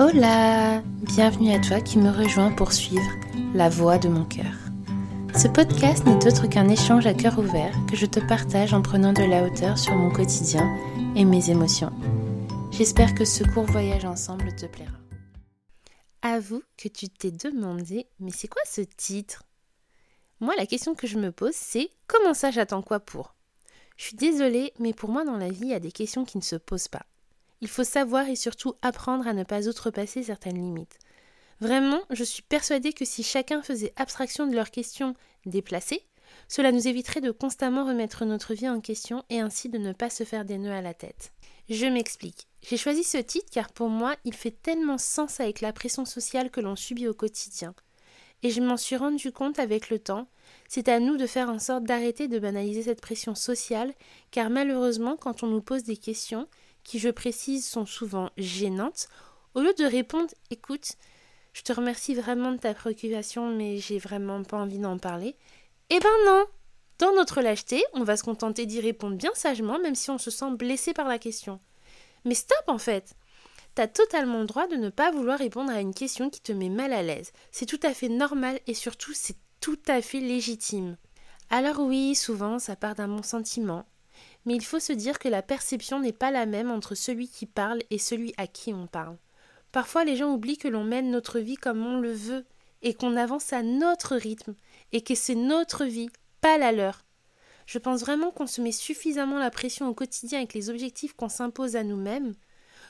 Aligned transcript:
Hola 0.00 0.80
Bienvenue 1.02 1.52
à 1.52 1.58
toi 1.58 1.80
qui 1.80 1.98
me 1.98 2.08
rejoins 2.08 2.52
pour 2.52 2.72
suivre 2.72 3.10
la 3.52 3.68
voix 3.68 3.98
de 3.98 4.08
mon 4.08 4.24
cœur. 4.24 4.54
Ce 5.36 5.48
podcast 5.48 6.06
n'est 6.06 6.24
autre 6.24 6.46
qu'un 6.46 6.68
échange 6.68 7.04
à 7.06 7.14
cœur 7.14 7.36
ouvert 7.40 7.74
que 7.90 7.96
je 7.96 8.06
te 8.06 8.20
partage 8.20 8.72
en 8.72 8.80
prenant 8.80 9.12
de 9.12 9.24
la 9.24 9.42
hauteur 9.42 9.76
sur 9.76 9.96
mon 9.96 10.12
quotidien 10.12 10.72
et 11.16 11.24
mes 11.24 11.50
émotions. 11.50 11.90
J'espère 12.70 13.12
que 13.12 13.24
ce 13.24 13.42
court 13.42 13.64
voyage 13.64 14.04
ensemble 14.04 14.54
te 14.54 14.66
plaira. 14.66 14.92
Avoue 16.22 16.62
que 16.76 16.86
tu 16.86 17.08
t'es 17.08 17.32
demandé, 17.32 18.06
mais 18.20 18.30
c'est 18.30 18.46
quoi 18.46 18.62
ce 18.66 18.82
titre? 18.82 19.42
Moi, 20.38 20.54
la 20.56 20.66
question 20.66 20.94
que 20.94 21.08
je 21.08 21.18
me 21.18 21.32
pose, 21.32 21.56
c'est 21.56 21.90
comment 22.06 22.34
ça 22.34 22.52
j'attends 22.52 22.82
quoi 22.82 23.00
pour? 23.00 23.34
Je 23.96 24.04
suis 24.04 24.16
désolée, 24.16 24.72
mais 24.78 24.92
pour 24.92 25.10
moi, 25.10 25.24
dans 25.24 25.36
la 25.36 25.48
vie, 25.48 25.62
il 25.62 25.70
y 25.70 25.74
a 25.74 25.80
des 25.80 25.90
questions 25.90 26.24
qui 26.24 26.38
ne 26.38 26.42
se 26.44 26.54
posent 26.54 26.86
pas. 26.86 27.04
Il 27.60 27.68
faut 27.68 27.84
savoir 27.84 28.28
et 28.28 28.36
surtout 28.36 28.74
apprendre 28.82 29.26
à 29.26 29.32
ne 29.32 29.44
pas 29.44 29.68
outrepasser 29.68 30.22
certaines 30.22 30.60
limites. 30.60 30.98
Vraiment, 31.60 32.00
je 32.10 32.22
suis 32.22 32.42
persuadée 32.42 32.92
que 32.92 33.04
si 33.04 33.22
chacun 33.22 33.62
faisait 33.62 33.92
abstraction 33.96 34.46
de 34.46 34.54
leurs 34.54 34.70
questions 34.70 35.14
déplacées, 35.44 36.04
cela 36.46 36.72
nous 36.72 36.86
éviterait 36.86 37.20
de 37.20 37.30
constamment 37.30 37.84
remettre 37.84 38.24
notre 38.24 38.54
vie 38.54 38.68
en 38.68 38.80
question 38.80 39.24
et 39.28 39.40
ainsi 39.40 39.68
de 39.68 39.78
ne 39.78 39.92
pas 39.92 40.10
se 40.10 40.24
faire 40.24 40.44
des 40.44 40.58
nœuds 40.58 40.72
à 40.72 40.82
la 40.82 40.94
tête. 40.94 41.32
Je 41.68 41.86
m'explique. 41.86 42.46
J'ai 42.62 42.76
choisi 42.76 43.02
ce 43.04 43.18
titre 43.18 43.50
car 43.50 43.72
pour 43.72 43.88
moi, 43.88 44.14
il 44.24 44.34
fait 44.34 44.50
tellement 44.62 44.98
sens 44.98 45.40
avec 45.40 45.60
la 45.60 45.72
pression 45.72 46.04
sociale 46.04 46.50
que 46.50 46.60
l'on 46.60 46.76
subit 46.76 47.08
au 47.08 47.14
quotidien. 47.14 47.74
Et 48.42 48.50
je 48.50 48.60
m'en 48.60 48.76
suis 48.76 48.96
rendu 48.96 49.32
compte 49.32 49.58
avec 49.58 49.90
le 49.90 49.98
temps, 49.98 50.28
c'est 50.68 50.88
à 50.88 51.00
nous 51.00 51.16
de 51.16 51.26
faire 51.26 51.50
en 51.50 51.58
sorte 51.58 51.84
d'arrêter 51.84 52.28
de 52.28 52.38
banaliser 52.38 52.84
cette 52.84 53.00
pression 53.00 53.34
sociale, 53.34 53.92
car 54.30 54.48
malheureusement, 54.48 55.16
quand 55.16 55.42
on 55.42 55.48
nous 55.48 55.60
pose 55.60 55.82
des 55.82 55.96
questions, 55.96 56.46
qui 56.88 56.98
je 56.98 57.10
précise 57.10 57.68
sont 57.68 57.84
souvent 57.84 58.30
gênantes, 58.38 59.08
au 59.54 59.60
lieu 59.60 59.74
de 59.74 59.84
répondre 59.84 60.32
écoute, 60.50 60.94
je 61.52 61.60
te 61.60 61.70
remercie 61.74 62.14
vraiment 62.14 62.50
de 62.50 62.56
ta 62.56 62.72
préoccupation, 62.72 63.54
mais 63.54 63.76
j'ai 63.76 63.98
vraiment 63.98 64.42
pas 64.42 64.56
envie 64.56 64.78
d'en 64.78 64.96
parler, 64.96 65.36
eh 65.90 66.00
ben 66.00 66.08
non 66.24 66.46
Dans 66.98 67.12
notre 67.12 67.42
lâcheté, 67.42 67.84
on 67.92 68.04
va 68.04 68.16
se 68.16 68.24
contenter 68.24 68.64
d'y 68.64 68.80
répondre 68.80 69.16
bien 69.16 69.32
sagement, 69.34 69.78
même 69.78 69.94
si 69.94 70.08
on 70.08 70.16
se 70.16 70.30
sent 70.30 70.50
blessé 70.52 70.94
par 70.94 71.06
la 71.08 71.18
question. 71.18 71.60
Mais 72.24 72.34
stop 72.34 72.64
en 72.68 72.78
fait 72.78 73.14
T'as 73.74 73.86
totalement 73.86 74.40
le 74.40 74.46
droit 74.46 74.66
de 74.66 74.76
ne 74.76 74.88
pas 74.88 75.10
vouloir 75.10 75.38
répondre 75.38 75.70
à 75.70 75.82
une 75.82 75.92
question 75.92 76.30
qui 76.30 76.40
te 76.40 76.52
met 76.52 76.70
mal 76.70 76.94
à 76.94 77.02
l'aise. 77.02 77.32
C'est 77.52 77.66
tout 77.66 77.80
à 77.82 77.92
fait 77.92 78.08
normal 78.08 78.60
et 78.66 78.72
surtout 78.72 79.12
c'est 79.12 79.36
tout 79.60 79.78
à 79.88 80.00
fait 80.00 80.20
légitime. 80.20 80.96
Alors 81.50 81.80
oui, 81.80 82.14
souvent 82.14 82.58
ça 82.58 82.76
part 82.76 82.94
d'un 82.94 83.08
bon 83.08 83.22
sentiment, 83.22 83.84
mais 84.48 84.54
il 84.54 84.64
faut 84.64 84.80
se 84.80 84.94
dire 84.94 85.18
que 85.18 85.28
la 85.28 85.42
perception 85.42 86.00
n'est 86.00 86.10
pas 86.10 86.30
la 86.30 86.46
même 86.46 86.70
entre 86.70 86.94
celui 86.94 87.28
qui 87.28 87.44
parle 87.44 87.82
et 87.90 87.98
celui 87.98 88.32
à 88.38 88.46
qui 88.46 88.72
on 88.72 88.86
parle. 88.86 89.18
Parfois 89.72 90.06
les 90.06 90.16
gens 90.16 90.32
oublient 90.32 90.56
que 90.56 90.68
l'on 90.68 90.84
mène 90.84 91.10
notre 91.10 91.38
vie 91.38 91.56
comme 91.56 91.84
on 91.84 92.00
le 92.00 92.12
veut, 92.12 92.46
et 92.80 92.94
qu'on 92.94 93.18
avance 93.18 93.52
à 93.52 93.62
notre 93.62 94.16
rythme, 94.16 94.54
et 94.92 95.02
que 95.02 95.14
c'est 95.14 95.34
notre 95.34 95.84
vie, 95.84 96.08
pas 96.40 96.56
la 96.56 96.72
leur. 96.72 97.04
Je 97.66 97.78
pense 97.78 98.00
vraiment 98.00 98.30
qu'on 98.30 98.46
se 98.46 98.62
met 98.62 98.72
suffisamment 98.72 99.38
la 99.38 99.50
pression 99.50 99.86
au 99.86 99.92
quotidien 99.92 100.38
avec 100.38 100.54
les 100.54 100.70
objectifs 100.70 101.12
qu'on 101.12 101.28
s'impose 101.28 101.76
à 101.76 101.84
nous-mêmes 101.84 102.32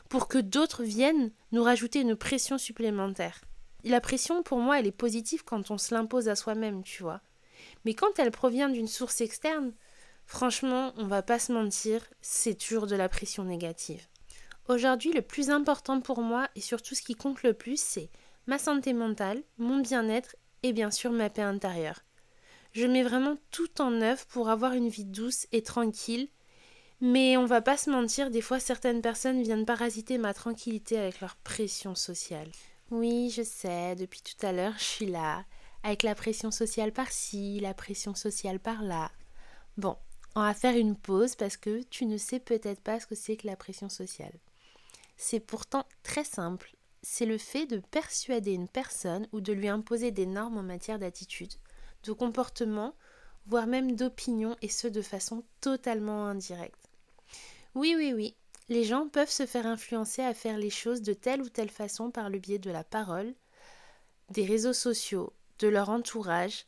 pour 0.09 0.29
que 0.29 0.39
d'autres 0.39 0.85
viennent 0.85 1.33
nous 1.51 1.65
rajouter 1.65 2.03
une 2.03 2.15
pression 2.15 2.57
supplémentaire. 2.57 3.41
La 3.83 4.01
pression, 4.01 4.45
pour 4.45 4.59
moi, 4.59 4.79
elle 4.79 4.87
est 4.87 4.93
positive 4.93 5.43
quand 5.43 5.73
on 5.73 5.79
se 5.79 5.93
l'impose 5.93 6.29
à 6.29 6.37
soi-même, 6.37 6.85
tu 6.85 7.03
vois. 7.03 7.21
Mais 7.85 7.95
quand 7.95 8.17
elle 8.21 8.31
provient 8.31 8.69
d'une 8.69 8.87
source 8.87 9.21
externe, 9.21 9.73
Franchement, 10.31 10.93
on 10.99 11.07
va 11.07 11.23
pas 11.23 11.39
se 11.39 11.53
mentir, 11.53 12.03
c'est 12.21 12.55
toujours 12.55 12.87
de 12.87 12.95
la 12.95 13.09
pression 13.09 13.45
négative. 13.45 14.07
Aujourd'hui, 14.69 15.11
le 15.15 15.23
plus 15.23 15.49
important 15.49 16.03
pour 16.03 16.21
moi 16.21 16.49
et 16.55 16.61
surtout 16.61 16.95
ce 16.95 17.01
qui 17.01 17.15
compte 17.15 17.43
le 17.43 17.55
plus, 17.55 17.81
c'est 17.81 18.11
ma 18.47 18.59
santé 18.59 18.93
mentale, 18.93 19.43
mon 19.57 19.79
bien-être 19.79 20.37
et 20.63 20.75
bien 20.75 20.91
sûr 20.91 21.13
ma 21.13 21.31
paix 21.31 21.41
intérieure. 21.41 22.05
Je 22.73 22.85
mets 22.85 23.03
vraiment 23.03 23.39
tout 23.51 23.81
en 23.81 24.03
œuvre 24.03 24.27
pour 24.27 24.51
avoir 24.51 24.75
une 24.75 24.91
vie 24.91 25.07
douce 25.07 25.47
et 25.51 25.63
tranquille, 25.63 26.29
mais 27.01 27.39
on 27.39 27.47
va 27.47 27.63
pas 27.63 27.79
se 27.79 27.89
mentir, 27.89 28.31
des 28.31 28.43
fois 28.43 28.61
certaines 28.61 29.01
personnes 29.01 29.43
viennent 29.43 29.65
parasiter 29.65 30.19
ma 30.19 30.35
tranquillité 30.35 30.99
avec 30.99 31.23
leur 31.23 31.37
pression 31.37 31.95
sociale. 31.95 32.51
Oui, 32.91 33.33
je 33.35 33.43
sais, 33.43 33.97
depuis 33.97 34.21
tout 34.21 34.47
à 34.47 34.53
l'heure, 34.53 34.75
je 34.77 34.85
suis 34.85 35.07
là, 35.07 35.47
avec 35.83 36.03
la 36.03 36.15
pression 36.15 36.51
sociale 36.51 36.93
par-ci, 36.93 37.61
la 37.61 37.73
pression 37.73 38.15
sociale 38.15 38.61
par-là. 38.61 39.11
Bon, 39.79 39.97
on 40.35 40.43
va 40.43 40.55
faire 40.55 40.77
une 40.77 40.97
pause 40.97 41.35
parce 41.35 41.57
que 41.57 41.83
tu 41.85 42.07
ne 42.07 42.17
sais 42.17 42.39
peut-être 42.39 42.81
pas 42.81 43.01
ce 43.01 43.07
que 43.07 43.15
c'est 43.15 43.37
que 43.37 43.47
la 43.47 43.57
pression 43.57 43.89
sociale. 43.89 44.35
C'est 45.17 45.41
pourtant 45.41 45.85
très 46.03 46.25
simple. 46.25 46.77
C'est 47.03 47.27
le 47.27 47.39
fait 47.39 47.67
de 47.67 47.79
persuader 47.79 48.53
une 48.53 48.69
personne 48.69 49.29
ou 49.33 49.41
de 49.41 49.53
lui 49.53 49.69
imposer 49.69 50.11
des 50.11 50.27
normes 50.27 50.59
en 50.59 50.63
matière 50.63 50.99
d'attitude, 50.99 51.53
de 52.05 52.13
comportement, 52.13 52.95
voire 53.47 53.67
même 53.67 53.97
d'opinion, 53.97 54.57
et 54.63 54.69
ce 54.69 54.87
de 54.89 55.03
façon 55.03 55.43
totalement 55.61 56.27
indirecte. 56.27 56.89
Oui, 57.75 57.95
oui, 57.97 58.13
oui, 58.15 58.35
les 58.69 58.85
gens 58.85 59.09
peuvent 59.09 59.31
se 59.31 59.47
faire 59.47 59.67
influencer 59.67 60.23
à 60.23 60.35
faire 60.35 60.59
les 60.59 60.71
choses 60.71 61.03
de 61.03 61.15
telle 61.15 61.43
ou 61.43 61.49
telle 61.49 61.71
façon 61.71 62.11
par 62.11 62.31
le 62.31 62.39
biais 62.39 62.59
de 62.59 62.71
la 62.71 62.85
parole, 62.85 63.35
des 64.31 64.45
réseaux 64.45 64.73
sociaux, 64.73 65.33
de 65.59 65.69
leur 65.69 65.89
entourage, 65.89 66.67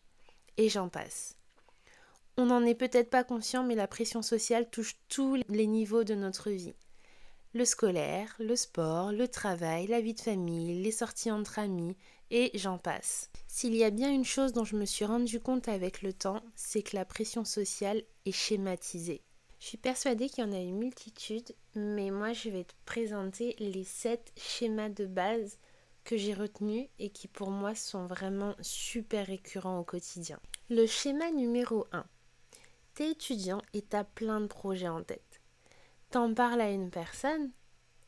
et 0.56 0.68
j'en 0.68 0.88
passe. 0.88 1.36
On 2.36 2.46
n'en 2.46 2.64
est 2.64 2.74
peut-être 2.74 3.10
pas 3.10 3.24
conscient, 3.24 3.64
mais 3.64 3.74
la 3.74 3.86
pression 3.86 4.22
sociale 4.22 4.70
touche 4.70 4.96
tous 5.08 5.36
les 5.48 5.66
niveaux 5.66 6.04
de 6.04 6.14
notre 6.14 6.50
vie. 6.50 6.74
Le 7.52 7.64
scolaire, 7.64 8.34
le 8.38 8.56
sport, 8.56 9.12
le 9.12 9.28
travail, 9.28 9.88
la 9.88 10.00
vie 10.00 10.14
de 10.14 10.20
famille, 10.20 10.82
les 10.82 10.92
sorties 10.92 11.30
entre 11.30 11.58
amis, 11.58 11.96
et 12.30 12.50
j'en 12.54 12.78
passe. 12.78 13.28
S'il 13.48 13.74
y 13.74 13.84
a 13.84 13.90
bien 13.90 14.10
une 14.10 14.24
chose 14.24 14.52
dont 14.52 14.64
je 14.64 14.76
me 14.76 14.84
suis 14.84 15.04
rendu 15.04 15.40
compte 15.40 15.68
avec 15.68 16.02
le 16.02 16.12
temps, 16.12 16.40
c'est 16.54 16.82
que 16.82 16.96
la 16.96 17.04
pression 17.04 17.44
sociale 17.44 18.02
est 18.24 18.32
schématisée. 18.32 19.22
Je 19.58 19.66
suis 19.66 19.78
persuadée 19.78 20.28
qu'il 20.28 20.44
y 20.44 20.46
en 20.46 20.52
a 20.52 20.60
une 20.60 20.78
multitude, 20.78 21.54
mais 21.74 22.10
moi 22.10 22.32
je 22.32 22.48
vais 22.48 22.64
te 22.64 22.72
présenter 22.86 23.56
les 23.58 23.84
sept 23.84 24.32
schémas 24.36 24.88
de 24.88 25.04
base 25.04 25.58
que 26.04 26.16
j'ai 26.16 26.32
retenus 26.32 26.88
et 26.98 27.10
qui 27.10 27.28
pour 27.28 27.50
moi 27.50 27.74
sont 27.74 28.06
vraiment 28.06 28.54
super 28.62 29.26
récurrents 29.26 29.78
au 29.78 29.84
quotidien. 29.84 30.40
Le 30.70 30.86
schéma 30.86 31.30
numéro 31.30 31.86
1 31.92 32.04
t'es 32.94 33.10
étudiant 33.10 33.62
et 33.72 33.82
t'as 33.82 34.04
plein 34.04 34.40
de 34.40 34.46
projets 34.46 34.88
en 34.88 35.02
tête. 35.02 35.40
T'en 36.10 36.34
parles 36.34 36.60
à 36.60 36.70
une 36.70 36.90
personne 36.90 37.50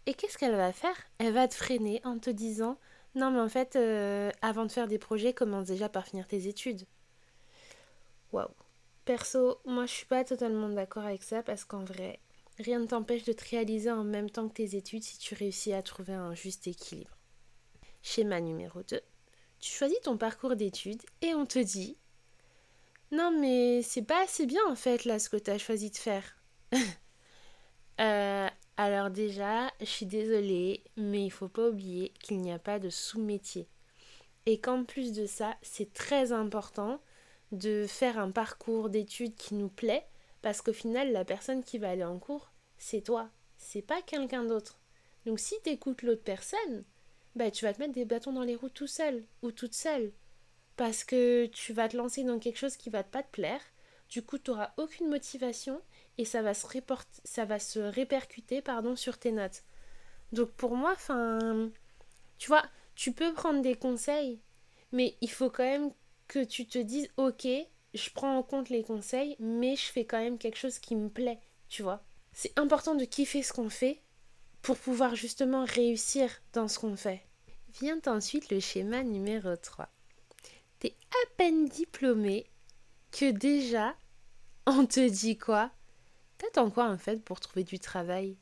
et 0.06 0.14
qu'est-ce 0.14 0.38
qu'elle 0.38 0.56
va 0.56 0.72
faire? 0.72 0.96
Elle 1.18 1.32
va 1.32 1.46
te 1.48 1.54
freiner 1.54 2.00
en 2.04 2.18
te 2.18 2.30
disant 2.30 2.78
non 3.14 3.30
mais 3.30 3.40
en 3.40 3.48
fait 3.48 3.76
euh, 3.76 4.30
avant 4.40 4.64
de 4.64 4.72
faire 4.72 4.88
des 4.88 4.98
projets 4.98 5.32
commence 5.32 5.66
déjà 5.66 5.88
par 5.88 6.06
finir 6.06 6.26
tes 6.26 6.48
études. 6.48 6.86
Waouh. 8.32 8.48
Perso, 9.04 9.58
moi 9.64 9.86
je 9.86 9.92
suis 9.92 10.06
pas 10.06 10.24
totalement 10.24 10.68
d'accord 10.68 11.04
avec 11.04 11.22
ça 11.22 11.42
parce 11.42 11.64
qu'en 11.64 11.84
vrai, 11.84 12.20
rien 12.58 12.78
ne 12.78 12.86
t'empêche 12.86 13.24
de 13.24 13.32
te 13.32 13.48
réaliser 13.50 13.90
en 13.90 14.04
même 14.04 14.30
temps 14.30 14.48
que 14.48 14.54
tes 14.54 14.76
études 14.76 15.02
si 15.02 15.18
tu 15.18 15.34
réussis 15.34 15.72
à 15.72 15.82
trouver 15.82 16.14
un 16.14 16.34
juste 16.34 16.66
équilibre. 16.66 17.18
Schéma 18.02 18.40
numéro 18.40 18.82
2. 18.82 19.00
Tu 19.60 19.70
choisis 19.70 20.00
ton 20.00 20.16
parcours 20.16 20.56
d'études 20.56 21.02
et 21.20 21.34
on 21.34 21.46
te 21.46 21.58
dit 21.58 21.96
non, 23.12 23.30
mais 23.30 23.82
c'est 23.82 24.02
pas 24.02 24.22
assez 24.24 24.46
bien 24.46 24.62
en 24.68 24.74
fait 24.74 25.04
là 25.04 25.18
ce 25.18 25.28
que 25.28 25.36
t'as 25.36 25.58
choisi 25.58 25.90
de 25.90 25.96
faire. 25.96 26.36
Euh, 28.00 28.48
alors 28.78 29.10
déjà, 29.10 29.70
je 29.78 29.84
suis 29.84 30.06
désolée, 30.06 30.82
mais 30.96 31.24
il 31.26 31.30
faut 31.30 31.50
pas 31.50 31.68
oublier 31.68 32.08
qu'il 32.22 32.40
n'y 32.40 32.50
a 32.50 32.58
pas 32.58 32.78
de 32.78 32.88
sous-métier. 32.88 33.68
Et 34.46 34.60
qu'en 34.60 34.82
plus 34.82 35.12
de 35.12 35.26
ça, 35.26 35.54
c'est 35.60 35.92
très 35.92 36.32
important 36.32 37.00
de 37.52 37.86
faire 37.86 38.18
un 38.18 38.30
parcours 38.30 38.88
d'études 38.88 39.36
qui 39.36 39.54
nous 39.54 39.68
plaît, 39.68 40.04
parce 40.40 40.62
qu'au 40.62 40.72
final, 40.72 41.12
la 41.12 41.24
personne 41.24 41.62
qui 41.62 41.78
va 41.78 41.90
aller 41.90 42.02
en 42.02 42.18
cours, 42.18 42.50
c'est 42.78 43.02
toi, 43.02 43.28
c'est 43.56 43.82
pas 43.82 44.02
quelqu'un 44.02 44.44
d'autre. 44.44 44.80
Donc 45.26 45.38
si 45.38 45.54
tu 45.62 45.70
écoutes 45.70 46.02
l'autre 46.02 46.24
personne, 46.24 46.84
bah 47.36 47.50
tu 47.50 47.64
vas 47.66 47.74
te 47.74 47.78
mettre 47.78 47.94
des 47.94 48.06
bâtons 48.06 48.32
dans 48.32 48.42
les 48.42 48.56
roues 48.56 48.70
tout 48.70 48.88
seul 48.88 49.22
ou 49.42 49.52
toute 49.52 49.74
seule 49.74 50.12
parce 50.76 51.04
que 51.04 51.46
tu 51.46 51.72
vas 51.72 51.88
te 51.88 51.96
lancer 51.96 52.24
dans 52.24 52.38
quelque 52.38 52.58
chose 52.58 52.76
qui 52.76 52.90
va 52.90 53.02
pas 53.02 53.22
te 53.22 53.30
plaire. 53.30 53.60
Du 54.08 54.22
coup, 54.22 54.38
tu 54.38 54.50
n'auras 54.50 54.72
aucune 54.76 55.08
motivation 55.08 55.80
et 56.18 56.24
ça 56.24 56.42
va 56.42 56.54
se, 56.54 57.78
répercuter 57.78 58.62
pardon, 58.62 58.96
sur 58.96 59.18
tes 59.18 59.32
notes. 59.32 59.62
Donc 60.32 60.50
pour 60.50 60.76
moi, 60.76 60.92
enfin, 60.92 61.70
tu 62.38 62.48
vois, 62.48 62.64
tu 62.94 63.12
peux 63.12 63.32
prendre 63.32 63.62
des 63.62 63.74
conseils, 63.74 64.40
mais 64.92 65.16
il 65.20 65.30
faut 65.30 65.50
quand 65.50 65.64
même 65.64 65.92
que 66.28 66.44
tu 66.44 66.66
te 66.66 66.78
dises, 66.78 67.08
ok, 67.16 67.46
je 67.94 68.10
prends 68.10 68.36
en 68.36 68.42
compte 68.42 68.70
les 68.70 68.82
conseils, 68.82 69.36
mais 69.38 69.76
je 69.76 69.86
fais 69.92 70.04
quand 70.04 70.18
même 70.18 70.38
quelque 70.38 70.58
chose 70.58 70.78
qui 70.78 70.96
me 70.96 71.08
plaît, 71.08 71.40
tu 71.68 71.82
vois. 71.82 72.02
C'est 72.32 72.58
important 72.58 72.94
de 72.94 73.04
kiffer 73.04 73.42
ce 73.42 73.52
qu'on 73.52 73.68
fait 73.68 74.00
pour 74.62 74.78
pouvoir 74.78 75.14
justement 75.14 75.64
réussir 75.64 76.30
dans 76.52 76.68
ce 76.68 76.78
qu'on 76.78 76.96
fait. 76.96 77.22
Vient 77.80 78.00
ensuite 78.06 78.50
le 78.50 78.60
schéma 78.60 79.02
numéro 79.02 79.56
3 79.56 79.91
t'es 80.82 80.96
à 81.12 81.36
peine 81.36 81.68
diplômé 81.68 82.50
que 83.12 83.30
déjà 83.30 83.94
on 84.66 84.84
te 84.84 85.08
dit 85.08 85.38
quoi? 85.38 85.70
T'attends 86.38 86.72
quoi 86.72 86.90
en 86.90 86.98
fait 86.98 87.22
pour 87.22 87.38
trouver 87.38 87.62
du 87.62 87.78
travail? 87.78 88.36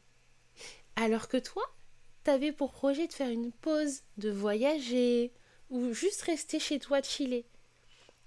Alors 0.96 1.28
que 1.28 1.36
toi, 1.36 1.62
t'avais 2.24 2.52
pour 2.52 2.72
projet 2.72 3.06
de 3.06 3.12
faire 3.12 3.28
une 3.28 3.52
pause, 3.52 4.04
de 4.16 4.30
voyager, 4.30 5.34
ou 5.68 5.92
juste 5.92 6.22
rester 6.22 6.58
chez 6.58 6.78
toi 6.78 7.02
chiller. 7.02 7.44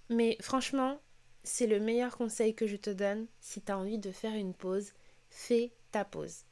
Mais 0.09 0.37
franchement, 0.41 1.01
c'est 1.43 1.65
le 1.65 1.79
meilleur 1.79 2.15
conseil 2.15 2.53
que 2.53 2.67
je 2.67 2.75
te 2.75 2.91
donne. 2.91 3.25
Si 3.39 3.63
tu 3.63 3.71
as 3.71 3.79
envie 3.79 3.97
de 3.97 4.11
faire 4.11 4.35
une 4.35 4.53
pause, 4.53 4.93
fais 5.31 5.71
ta 5.91 6.05
pause. 6.05 6.45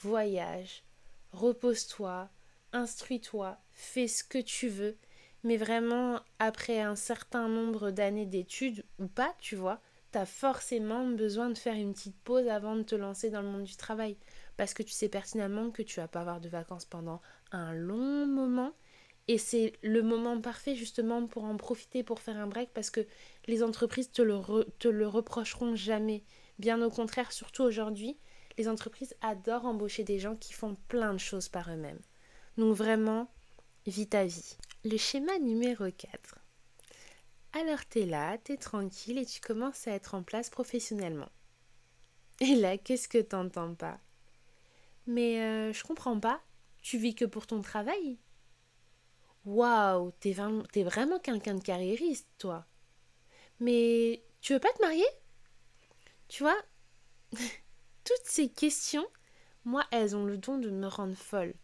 Voyage, 0.00 0.82
repose-toi, 1.30 2.28
instruis-toi, 2.72 3.58
fais 3.70 4.08
ce 4.08 4.24
que 4.24 4.38
tu 4.38 4.66
veux. 4.66 4.98
Mais 5.46 5.58
vraiment, 5.58 6.18
après 6.40 6.80
un 6.80 6.96
certain 6.96 7.48
nombre 7.48 7.92
d'années 7.92 8.26
d'études 8.26 8.84
ou 8.98 9.06
pas, 9.06 9.32
tu 9.38 9.54
vois, 9.54 9.80
tu 10.10 10.18
as 10.18 10.26
forcément 10.26 11.06
besoin 11.06 11.50
de 11.50 11.56
faire 11.56 11.76
une 11.76 11.92
petite 11.92 12.18
pause 12.24 12.48
avant 12.48 12.74
de 12.74 12.82
te 12.82 12.96
lancer 12.96 13.30
dans 13.30 13.42
le 13.42 13.48
monde 13.48 13.62
du 13.62 13.76
travail. 13.76 14.16
Parce 14.56 14.74
que 14.74 14.82
tu 14.82 14.90
sais 14.90 15.08
pertinemment 15.08 15.70
que 15.70 15.82
tu 15.82 16.00
vas 16.00 16.08
pas 16.08 16.22
avoir 16.22 16.40
de 16.40 16.48
vacances 16.48 16.84
pendant 16.84 17.22
un 17.52 17.74
long 17.74 18.26
moment 18.26 18.72
et 19.28 19.38
c'est 19.38 19.74
le 19.82 20.02
moment 20.02 20.40
parfait 20.40 20.74
justement 20.74 21.28
pour 21.28 21.44
en 21.44 21.56
profiter, 21.56 22.02
pour 22.02 22.18
faire 22.18 22.38
un 22.38 22.48
break, 22.48 22.70
parce 22.74 22.90
que 22.90 23.06
les 23.46 23.62
entreprises 23.62 24.10
te 24.10 24.22
le, 24.22 24.40
te 24.80 24.88
le 24.88 25.06
reprocheront 25.06 25.76
jamais. 25.76 26.24
Bien 26.58 26.82
au 26.82 26.90
contraire, 26.90 27.30
surtout 27.30 27.62
aujourd'hui, 27.62 28.18
les 28.58 28.66
entreprises 28.66 29.14
adorent 29.20 29.66
embaucher 29.66 30.02
des 30.02 30.18
gens 30.18 30.34
qui 30.34 30.52
font 30.54 30.74
plein 30.88 31.12
de 31.12 31.18
choses 31.18 31.48
par 31.48 31.70
eux-mêmes. 31.70 32.00
Donc 32.56 32.74
vraiment, 32.74 33.30
vis 33.86 34.08
ta 34.08 34.24
vie. 34.24 34.56
Le 34.88 34.98
schéma 34.98 35.36
numéro 35.40 35.90
4. 35.90 36.38
Alors 37.54 37.84
t'es 37.86 38.06
là, 38.06 38.38
t'es 38.38 38.56
tranquille 38.56 39.18
et 39.18 39.26
tu 39.26 39.40
commences 39.40 39.88
à 39.88 39.90
être 39.90 40.14
en 40.14 40.22
place 40.22 40.48
professionnellement. 40.48 41.28
Et 42.38 42.54
là, 42.54 42.78
qu'est-ce 42.78 43.08
que 43.08 43.18
t'entends 43.18 43.74
pas? 43.74 43.98
Mais 45.08 45.40
euh, 45.40 45.72
je 45.72 45.82
comprends 45.82 46.20
pas. 46.20 46.40
Tu 46.82 46.98
vis 46.98 47.16
que 47.16 47.24
pour 47.24 47.48
ton 47.48 47.62
travail? 47.62 48.16
Waouh, 49.44 50.12
t'es, 50.20 50.32
vraiment 50.32 51.18
quelqu'un 51.18 51.56
de 51.56 51.64
carriériste, 51.64 52.28
toi. 52.38 52.64
Mais 53.58 54.22
tu 54.40 54.52
veux 54.52 54.60
pas 54.60 54.72
te 54.72 54.82
marier? 54.82 55.08
Tu 56.28 56.44
vois, 56.44 56.62
toutes 57.32 58.26
ces 58.26 58.48
questions, 58.48 59.08
moi, 59.64 59.84
elles 59.90 60.14
ont 60.14 60.24
le 60.24 60.38
don 60.38 60.58
de 60.58 60.70
me 60.70 60.86
rendre 60.86 61.16
folle. 61.16 61.54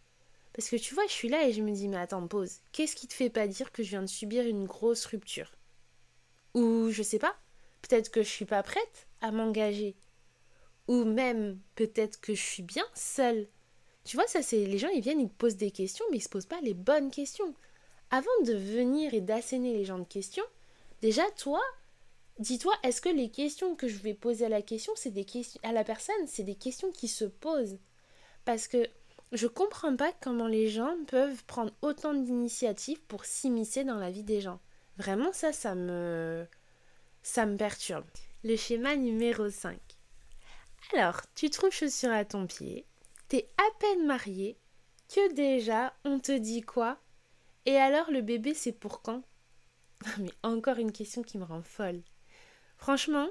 Parce 0.54 0.68
que 0.68 0.76
tu 0.76 0.94
vois, 0.94 1.06
je 1.06 1.12
suis 1.12 1.28
là 1.28 1.46
et 1.46 1.52
je 1.52 1.62
me 1.62 1.72
dis, 1.72 1.88
mais 1.88 1.96
attends, 1.96 2.26
pause. 2.26 2.58
Qu'est-ce 2.72 2.96
qui 2.96 3.08
te 3.08 3.14
fait 3.14 3.30
pas 3.30 3.46
dire 3.46 3.72
que 3.72 3.82
je 3.82 3.90
viens 3.90 4.02
de 4.02 4.06
subir 4.06 4.46
une 4.46 4.66
grosse 4.66 5.06
rupture? 5.06 5.50
Ou 6.54 6.90
je 6.90 7.02
sais 7.02 7.18
pas, 7.18 7.34
peut-être 7.80 8.10
que 8.10 8.22
je 8.22 8.28
suis 8.28 8.44
pas 8.44 8.62
prête 8.62 9.06
à 9.20 9.30
m'engager. 9.30 9.96
Ou 10.88 11.04
même 11.04 11.58
peut-être 11.74 12.20
que 12.20 12.34
je 12.34 12.42
suis 12.42 12.62
bien 12.62 12.84
seule. 12.94 13.48
Tu 14.04 14.16
vois, 14.16 14.26
ça 14.26 14.42
c'est 14.42 14.66
les 14.66 14.78
gens 14.78 14.88
ils 14.88 15.00
viennent, 15.00 15.20
ils 15.20 15.30
posent 15.30 15.56
des 15.56 15.70
questions, 15.70 16.04
mais 16.10 16.18
ils 16.18 16.22
se 16.22 16.28
posent 16.28 16.46
pas 16.46 16.60
les 16.60 16.74
bonnes 16.74 17.10
questions 17.10 17.54
avant 18.12 18.42
de 18.44 18.52
venir 18.52 19.14
et 19.14 19.22
d'asséner 19.22 19.72
les 19.72 19.86
gens 19.86 19.98
de 19.98 20.04
questions, 20.04 20.44
déjà 21.00 21.22
toi, 21.30 21.62
dis-toi, 22.38 22.74
est-ce 22.82 23.00
que 23.00 23.08
les 23.08 23.30
questions 23.30 23.74
que 23.74 23.88
je 23.88 23.96
vais 23.96 24.12
poser 24.12 24.44
à 24.44 24.50
la 24.50 24.60
question, 24.60 24.92
c'est 24.96 25.10
des 25.10 25.24
questions 25.24 25.58
à 25.64 25.72
la 25.72 25.82
personne, 25.82 26.26
c'est 26.26 26.42
des 26.42 26.54
questions 26.54 26.92
qui 26.92 27.08
se 27.08 27.24
posent? 27.24 27.78
Parce 28.44 28.68
que 28.68 28.86
je 29.32 29.46
comprends 29.46 29.96
pas 29.96 30.12
comment 30.20 30.46
les 30.46 30.68
gens 30.68 30.94
peuvent 31.06 31.44
prendre 31.44 31.72
autant 31.82 32.14
d'initiatives 32.14 33.00
pour 33.02 33.24
s'immiscer 33.24 33.84
dans 33.84 33.98
la 33.98 34.10
vie 34.10 34.24
des 34.24 34.40
gens. 34.40 34.60
Vraiment 34.98 35.32
ça 35.32 35.52
ça 35.52 35.74
me 35.74 36.46
ça 37.22 37.46
me 37.46 37.56
perturbe. 37.56 38.04
Le 38.44 38.56
schéma 38.56 38.96
numéro 38.96 39.48
5. 39.48 39.78
Alors, 40.94 41.22
tu 41.34 41.48
trouves 41.48 41.70
chaussures 41.70 42.10
à 42.10 42.24
ton 42.24 42.46
pied, 42.46 42.84
t'es 43.28 43.48
à 43.56 43.78
peine 43.78 44.06
marié, 44.06 44.58
que 45.08 45.32
déjà 45.32 45.94
on 46.04 46.18
te 46.18 46.36
dit 46.36 46.62
quoi? 46.62 46.98
Et 47.64 47.76
alors, 47.76 48.10
le 48.10 48.20
bébé, 48.20 48.54
c'est 48.54 48.72
pour 48.72 49.02
quand? 49.02 49.22
Mais 50.18 50.32
encore 50.42 50.78
une 50.78 50.92
question 50.92 51.22
qui 51.22 51.38
me 51.38 51.44
rend 51.44 51.62
folle. 51.62 52.02
Franchement, 52.76 53.28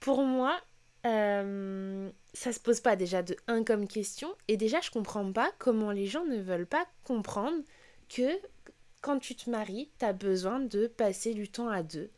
pour 0.00 0.22
moi, 0.24 0.60
euh, 1.06 2.10
ça 2.32 2.52
se 2.52 2.60
pose 2.60 2.80
pas 2.80 2.96
déjà 2.96 3.22
de 3.22 3.36
un 3.46 3.64
comme 3.64 3.88
question. 3.88 4.34
Et 4.48 4.56
déjà, 4.56 4.80
je 4.80 4.90
comprends 4.90 5.32
pas 5.32 5.50
comment 5.58 5.90
les 5.90 6.06
gens 6.06 6.24
ne 6.24 6.40
veulent 6.40 6.66
pas 6.66 6.86
comprendre 7.04 7.62
que 8.08 8.28
quand 9.00 9.18
tu 9.18 9.34
te 9.34 9.48
maries, 9.50 9.90
tu 9.98 10.04
as 10.04 10.12
besoin 10.12 10.60
de 10.60 10.86
passer 10.86 11.34
du 11.34 11.48
temps 11.48 11.68
à 11.68 11.82
deux, 11.82 12.10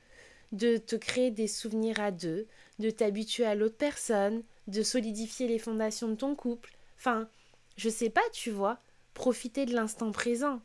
de 0.52 0.76
te 0.76 0.96
créer 0.96 1.30
des 1.30 1.48
souvenirs 1.48 2.00
à 2.00 2.10
deux, 2.10 2.46
de 2.78 2.90
t'habituer 2.90 3.44
à 3.44 3.54
l'autre 3.54 3.76
personne, 3.76 4.42
de 4.66 4.82
solidifier 4.82 5.46
les 5.46 5.58
fondations 5.58 6.08
de 6.08 6.14
ton 6.14 6.34
couple. 6.34 6.76
Enfin, 6.96 7.28
je 7.76 7.88
sais 7.88 8.10
pas, 8.10 8.22
tu 8.32 8.50
vois, 8.50 8.78
profiter 9.14 9.66
de 9.66 9.74
l'instant 9.74 10.12
présent. 10.12 10.60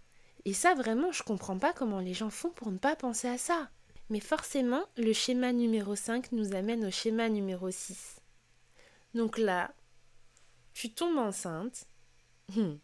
Et 0.46 0.54
ça, 0.54 0.74
vraiment, 0.74 1.12
je 1.12 1.24
comprends 1.24 1.58
pas 1.58 1.74
comment 1.74 2.00
les 2.00 2.14
gens 2.14 2.30
font 2.30 2.50
pour 2.50 2.72
ne 2.72 2.78
pas 2.78 2.96
penser 2.96 3.28
à 3.28 3.38
ça. 3.38 3.70
Mais 4.10 4.22
forcément, 4.22 4.86
le 4.98 5.12
schéma 5.14 5.52
numéro 5.52 5.96
5 5.96 6.32
nous 6.32 6.56
amène 6.56 6.86
au 6.86 6.92
schéma 6.92 7.28
numéro 7.28 7.70
6. 7.70 8.17
Donc 9.18 9.40
là, 9.40 9.74
tu 10.76 10.94
tombes 10.94 11.18
enceinte. 11.18 11.88
Hmm. 12.56 12.76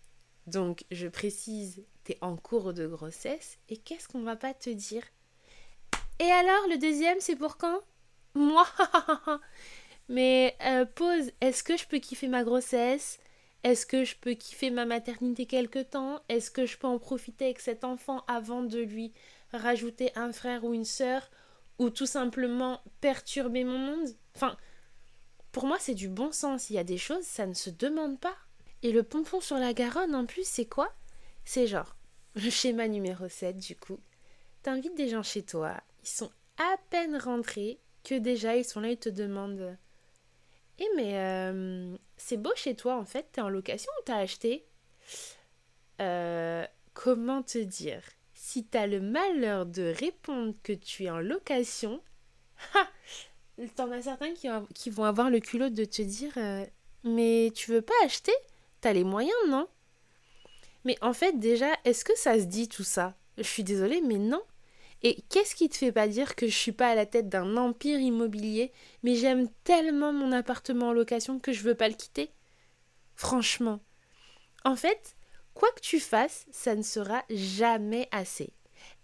Donc, 0.47 0.83
je 0.89 1.07
précise, 1.07 1.85
tu 2.05 2.13
es 2.13 2.17
en 2.21 2.37
cours 2.37 2.73
de 2.73 2.87
grossesse. 2.87 3.59
Et 3.69 3.77
qu'est-ce 3.77 4.07
qu'on 4.07 4.23
va 4.23 4.35
pas 4.35 4.55
te 4.55 4.71
dire? 4.71 5.03
Et 6.17 6.31
alors, 6.31 6.67
le 6.69 6.79
deuxième, 6.79 7.19
c'est 7.19 7.35
pour 7.35 7.57
quand? 7.57 7.81
Moi 8.33 8.65
Mais 10.09 10.57
euh, 10.65 10.85
pause, 10.85 11.31
est-ce 11.39 11.63
que 11.63 11.77
je 11.77 11.85
peux 11.85 11.99
kiffer 11.99 12.27
ma 12.27 12.43
grossesse? 12.43 13.19
Est-ce 13.63 13.85
que 13.85 14.03
je 14.03 14.15
peux 14.15 14.33
kiffer 14.33 14.71
ma 14.71 14.85
maternité 14.85 15.45
quelque 15.45 15.83
temps? 15.83 16.19
Est-ce 16.29 16.49
que 16.49 16.65
je 16.65 16.79
peux 16.79 16.87
en 16.87 16.97
profiter 16.97 17.45
avec 17.45 17.59
cet 17.59 17.83
enfant 17.83 18.23
avant 18.27 18.63
de 18.63 18.79
lui 18.79 19.13
rajouter 19.51 20.11
un 20.15 20.31
frère 20.31 20.63
ou 20.63 20.73
une 20.73 20.83
sœur? 20.83 21.29
Ou 21.77 21.91
tout 21.91 22.07
simplement 22.07 22.81
perturber 23.01 23.63
mon 23.63 23.77
monde? 23.77 24.09
Enfin, 24.35 24.57
pour 25.53 25.65
moi, 25.65 25.77
c'est 25.79 25.93
du 25.93 26.09
bon 26.09 26.33
sens. 26.33 26.69
Il 26.69 26.73
y 26.73 26.79
a 26.79 26.83
des 26.83 26.97
choses, 26.97 27.23
ça 27.23 27.45
ne 27.45 27.53
se 27.53 27.69
demande 27.69 28.19
pas. 28.19 28.35
Et 28.81 28.91
le 28.91 29.03
pompon 29.03 29.39
sur 29.39 29.57
la 29.57 29.73
Garonne, 29.73 30.13
en 30.13 30.25
plus, 30.25 30.45
c'est 30.45 30.65
quoi? 30.65 30.91
C'est 31.45 31.67
genre, 31.67 31.95
le 32.35 32.49
schéma 32.49 32.89
numéro 32.89 33.29
7, 33.29 33.57
du 33.57 33.77
coup. 33.77 33.99
T'invites 34.63 34.95
des 34.95 35.07
gens 35.07 35.23
chez 35.23 35.43
toi, 35.43 35.75
ils 36.03 36.09
sont 36.09 36.31
à 36.57 36.75
peine 36.89 37.17
rentrés, 37.17 37.79
que 38.03 38.15
déjà 38.15 38.55
ils 38.55 38.65
sont 38.65 38.81
là, 38.81 38.91
ils 38.91 38.97
te 38.97 39.09
demandent 39.09 39.77
Eh, 40.79 40.87
mais 40.95 41.17
euh, 41.19 41.95
c'est 42.17 42.37
beau 42.37 42.51
chez 42.55 42.75
toi 42.75 42.97
en 42.97 43.05
fait, 43.05 43.27
t'es 43.31 43.41
en 43.41 43.49
location 43.49 43.91
ou 43.99 44.03
t'as 44.05 44.17
acheté? 44.17 44.65
Euh, 46.01 46.65
Comment 46.93 47.41
te 47.43 47.57
dire? 47.57 48.03
Si 48.33 48.65
t'as 48.65 48.87
le 48.87 49.01
malheur 49.01 49.65
de 49.65 49.93
répondre 49.99 50.53
que 50.63 50.73
tu 50.73 51.05
es 51.05 51.09
en 51.09 51.19
location, 51.19 52.01
t'en 53.75 53.91
as 53.91 54.03
certains 54.03 54.33
qui, 54.33 54.89
vont 54.89 55.03
avoir 55.03 55.29
le 55.29 55.39
culot 55.39 55.69
de 55.69 55.85
te 55.85 56.01
dire 56.01 56.31
euh, 56.37 56.65
Mais 57.03 57.51
tu 57.55 57.71
veux 57.71 57.81
pas 57.81 57.93
acheter? 58.03 58.33
T'as 58.81 58.93
les 58.93 59.03
moyens, 59.03 59.33
non? 59.47 59.67
Mais 60.85 60.97
en 61.01 61.13
fait, 61.13 61.39
déjà, 61.39 61.67
est-ce 61.85 62.03
que 62.03 62.17
ça 62.17 62.39
se 62.39 62.45
dit 62.45 62.67
tout 62.67 62.83
ça? 62.83 63.15
Je 63.37 63.43
suis 63.43 63.63
désolée, 63.63 64.01
mais 64.01 64.17
non. 64.17 64.41
Et 65.01 65.21
qu'est-ce 65.29 65.55
qui 65.55 65.69
te 65.69 65.75
fait 65.75 65.91
pas 65.91 66.07
dire 66.07 66.35
que 66.35 66.47
je 66.47 66.55
suis 66.55 66.71
pas 66.71 66.89
à 66.89 66.95
la 66.95 67.05
tête 67.05 67.29
d'un 67.29 67.57
empire 67.57 67.99
immobilier, 67.99 68.71
mais 69.03 69.15
j'aime 69.15 69.49
tellement 69.63 70.13
mon 70.13 70.31
appartement 70.31 70.89
en 70.89 70.93
location 70.93 71.39
que 71.39 71.51
je 71.51 71.63
veux 71.63 71.75
pas 71.75 71.89
le 71.89 71.95
quitter? 71.95 72.31
Franchement. 73.15 73.79
En 74.63 74.77
fait, 74.77 75.15
quoi 75.53 75.69
que 75.75 75.81
tu 75.81 75.99
fasses, 75.99 76.45
ça 76.51 76.75
ne 76.75 76.83
sera 76.83 77.23
jamais 77.29 78.07
assez. 78.11 78.53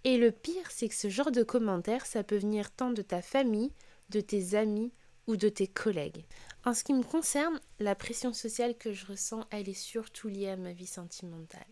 Et 0.05 0.17
le 0.17 0.31
pire, 0.31 0.71
c'est 0.71 0.87
que 0.87 0.95
ce 0.95 1.09
genre 1.09 1.31
de 1.31 1.43
commentaires, 1.43 2.05
ça 2.05 2.23
peut 2.23 2.37
venir 2.37 2.71
tant 2.71 2.91
de 2.91 3.01
ta 3.01 3.21
famille, 3.21 3.73
de 4.09 4.21
tes 4.21 4.55
amis 4.55 4.91
ou 5.27 5.37
de 5.37 5.49
tes 5.49 5.67
collègues. 5.67 6.25
En 6.65 6.73
ce 6.73 6.83
qui 6.83 6.93
me 6.93 7.03
concerne, 7.03 7.59
la 7.79 7.95
pression 7.95 8.33
sociale 8.33 8.75
que 8.77 8.93
je 8.93 9.05
ressens, 9.05 9.45
elle 9.51 9.69
est 9.69 9.73
surtout 9.73 10.27
liée 10.27 10.49
à 10.49 10.57
ma 10.57 10.73
vie 10.73 10.87
sentimentale. 10.87 11.67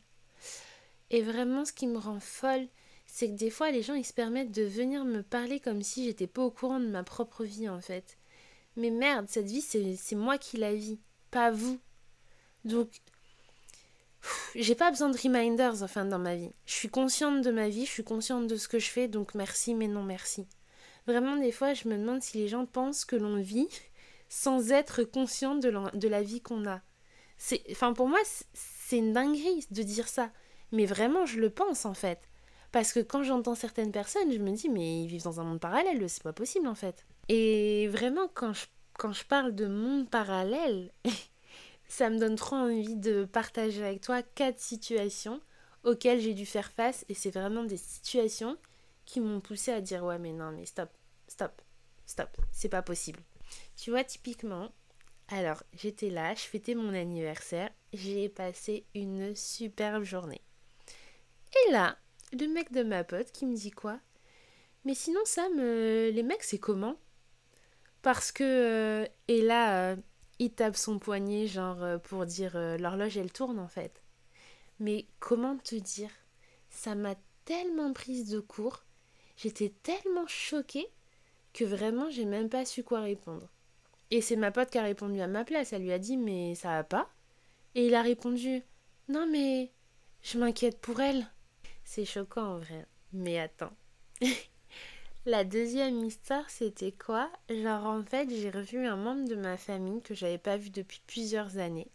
Et 1.10 1.22
vraiment, 1.22 1.66
ce 1.66 1.74
qui 1.74 1.88
me 1.88 1.98
rend 1.98 2.20
folle, 2.20 2.68
c'est 3.06 3.30
que 3.30 3.36
des 3.36 3.50
fois 3.50 3.72
les 3.72 3.82
gens 3.82 3.94
ils 3.96 4.06
se 4.06 4.14
permettent 4.14 4.52
de 4.52 4.64
venir 4.64 5.06
me 5.06 5.24
parler 5.24 5.60
comme 5.60 5.82
si 5.82 6.06
j'étais 6.06 6.28
pas 6.28 6.44
au 6.44 6.52
courant 6.52 6.80
de 6.80 6.88
ma 6.88 7.04
propre 7.04 7.44
vie 7.44 7.70
en 7.70 7.82
fait. 7.82 8.18
Mais 8.76 8.92
merde, 8.92 9.28
cette 9.30 9.48
vie 9.48 9.62
c'est 9.62 10.16
moi 10.16 10.38
qui 10.38 10.58
la 10.58 10.76
vis, 10.76 11.00
pas 11.32 11.50
vous. 11.50 11.80
Donc 12.66 12.90
j'ai 14.56 14.76
pas 14.76 14.92
besoin 14.92 15.10
de 15.10 15.18
reminders 15.18 15.82
enfin 15.84 16.06
dans 16.06 16.20
ma 16.20 16.36
vie. 16.36 16.52
Je 16.66 16.74
suis 16.74 16.90
consciente 16.90 17.42
de 17.42 17.52
ma 17.52 17.70
vie, 17.70 17.86
je 17.86 17.92
suis 17.92 18.04
consciente 18.04 18.48
de 18.48 18.58
ce 18.58 18.68
que 18.68 18.80
je 18.80 18.90
fais, 18.90 19.08
donc 19.08 19.34
merci 19.34 19.74
mais 19.74 19.88
non 19.88 20.04
merci. 20.04 20.46
Vraiment 21.08 21.38
des 21.38 21.52
fois 21.52 21.74
je 21.74 21.88
me 21.88 21.98
demande 21.98 22.22
si 22.22 22.38
les 22.38 22.48
gens 22.48 22.66
pensent 22.66 23.06
que 23.06 23.16
l'on 23.16 23.38
vit 23.38 23.70
sans 24.30 24.72
être 24.72 25.04
conscient 25.04 25.56
de 25.56 26.08
la, 26.08 26.22
vie 26.22 26.42
qu'on 26.42 26.68
a. 26.68 26.82
Enfin 27.72 27.94
pour 27.94 28.08
moi 28.08 28.20
c'est 28.54 28.98
une 28.98 29.14
dinguerie 29.14 29.66
de 29.72 29.84
dire 29.84 30.08
ça, 30.08 30.32
mais 30.72 30.86
vraiment 30.86 31.26
je 31.26 31.40
le 31.40 31.50
pense 31.50 31.86
en 31.86 31.94
fait. 31.94 32.20
Parce 32.72 32.92
que 32.92 33.00
quand 33.00 33.24
j'entends 33.24 33.56
certaines 33.56 33.92
personnes, 33.92 34.32
je 34.32 34.40
me 34.40 34.52
dis, 34.52 34.70
mais 34.70 35.04
ils 35.04 35.08
vivent 35.08 35.24
dans 35.24 35.40
un 35.40 35.46
monde 35.46 35.60
parallèle, 35.60 36.10
c'est 36.10 36.24
pas 36.24 36.34
possible 36.34 36.68
en 36.68 36.76
fait. 36.76 37.06
Et 37.30 37.88
vraiment, 37.88 38.28
quand 38.34 38.54
je, 38.54 38.66
quand 38.98 39.14
je 39.14 39.26
parle 39.26 39.56
de 39.56 39.68
monde 39.68 40.10
parallèle, 40.10 40.92
ça 41.88 42.10
me 42.10 42.20
donne 42.20 42.36
trop 42.36 42.56
envie 42.56 42.96
de 42.96 43.26
partager 43.26 43.84
avec 43.84 44.02
toi 44.02 44.22
quatre 44.22 44.60
situations 44.60 45.40
auxquelles 45.84 46.20
j'ai 46.20 46.34
dû 46.34 46.46
faire 46.46 46.72
face 46.72 47.06
et 47.08 47.14
c'est 47.14 47.32
vraiment 47.32 47.64
des 47.64 47.78
situations 47.78 48.58
qui 49.06 49.22
m'ont 49.22 49.40
poussé 49.40 49.72
à 49.72 49.80
dire 49.80 50.04
ouais 50.04 50.20
mais 50.20 50.34
non 50.34 50.52
mais 50.52 50.66
stop, 50.66 50.90
stop, 51.38 51.62
stop, 52.08 52.36
c'est 52.52 52.68
pas 52.68 52.82
possible. 52.82 53.20
Tu 53.76 53.92
vois 53.92 54.04
typiquement, 54.04 54.72
alors 55.28 55.62
j'étais 55.74 56.10
là, 56.10 56.34
je 56.34 56.42
fêtais 56.42 56.74
mon 56.74 56.96
anniversaire, 56.96 57.70
j'ai 57.94 58.28
passé 58.28 58.88
une 58.96 59.36
superbe 59.36 60.04
journée. 60.04 60.42
Et 61.54 61.72
là, 61.72 61.96
le 62.34 62.48
mec 62.48 62.72
de 62.72 62.82
ma 62.82 63.04
pote 63.04 63.32
qui 63.32 63.46
me 63.46 63.56
dit 63.56 63.70
quoi? 63.70 64.00
Mais 64.84 64.96
sinon 64.96 65.20
Sam, 65.26 65.60
euh, 65.60 66.10
les 66.10 66.24
mecs 66.24 66.42
c'est 66.42 66.58
comment? 66.58 66.96
Parce 68.02 68.32
que... 68.32 68.44
Euh, 68.44 69.08
et 69.28 69.44
là, 69.44 69.92
euh, 69.92 69.96
il 70.40 70.52
tape 70.52 70.76
son 70.76 70.98
poignet 70.98 71.46
genre 71.46 72.02
pour 72.02 72.26
dire 72.26 72.58
l'horloge 72.80 73.16
elle 73.16 73.32
tourne 73.32 73.60
en 73.60 73.68
fait. 73.68 74.02
Mais 74.80 75.06
comment 75.20 75.56
te 75.58 75.76
dire? 75.76 76.12
Ça 76.72 76.96
m'a 76.96 77.14
tellement 77.46 77.94
prise 77.94 78.28
de 78.28 78.40
court, 78.40 78.86
j'étais 79.36 79.72
tellement 79.84 80.26
choquée 80.26 80.88
que 81.58 81.66
vraiment 81.66 82.12
j'ai 82.12 82.26
même 82.26 82.50
pas 82.50 82.66
su 82.66 82.84
quoi 82.84 83.00
répondre. 83.02 83.50
Et 84.12 84.22
c'est 84.22 84.36
ma 84.36 84.52
pote 84.52 84.70
qui 84.70 84.78
a 84.78 84.84
répondu 84.84 85.20
à 85.22 85.28
ma 85.28 85.44
place, 85.44 85.74
elle 85.74 85.82
lui 85.82 85.92
a 85.92 85.98
dit 85.98 86.16
mais 86.16 86.54
ça 86.54 86.70
va 86.70 86.84
pas 86.84 87.10
Et 87.74 87.88
il 87.88 87.96
a 87.96 88.04
répondu 88.04 88.62
non 89.10 89.26
mais 89.26 89.72
je 90.22 90.38
m'inquiète 90.38 90.80
pour 90.80 91.02
elle. 91.02 91.26
C'est 91.84 92.06
choquant 92.06 92.56
en 92.56 92.58
vrai. 92.60 92.86
Mais 93.12 93.40
attends. 93.40 93.74
La 95.26 95.44
deuxième 95.44 96.06
histoire, 96.06 96.48
c'était 96.50 96.92
quoi? 96.92 97.30
Genre 97.50 97.86
en 97.86 98.04
fait, 98.04 98.30
j'ai 98.30 98.52
revu 98.52 98.86
un 98.86 98.96
membre 98.96 99.28
de 99.28 99.36
ma 99.36 99.58
famille 99.58 100.02
que 100.04 100.14
j'avais 100.14 100.38
pas 100.38 100.58
vu 100.58 100.70
depuis 100.70 101.02
plusieurs 101.08 101.58
années. 101.58 101.88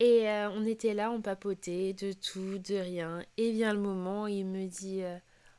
Et 0.00 0.28
euh, 0.28 0.50
on 0.50 0.66
était 0.66 0.92
là, 0.92 1.12
on 1.12 1.20
papotait 1.20 1.92
de 1.92 2.12
tout, 2.12 2.58
de 2.58 2.74
rien. 2.74 3.22
Et 3.36 3.52
vient 3.52 3.72
le 3.72 3.80
moment 3.80 4.26
il 4.26 4.44
me 4.44 4.66
dit 4.66 5.02
euh, 5.04 5.16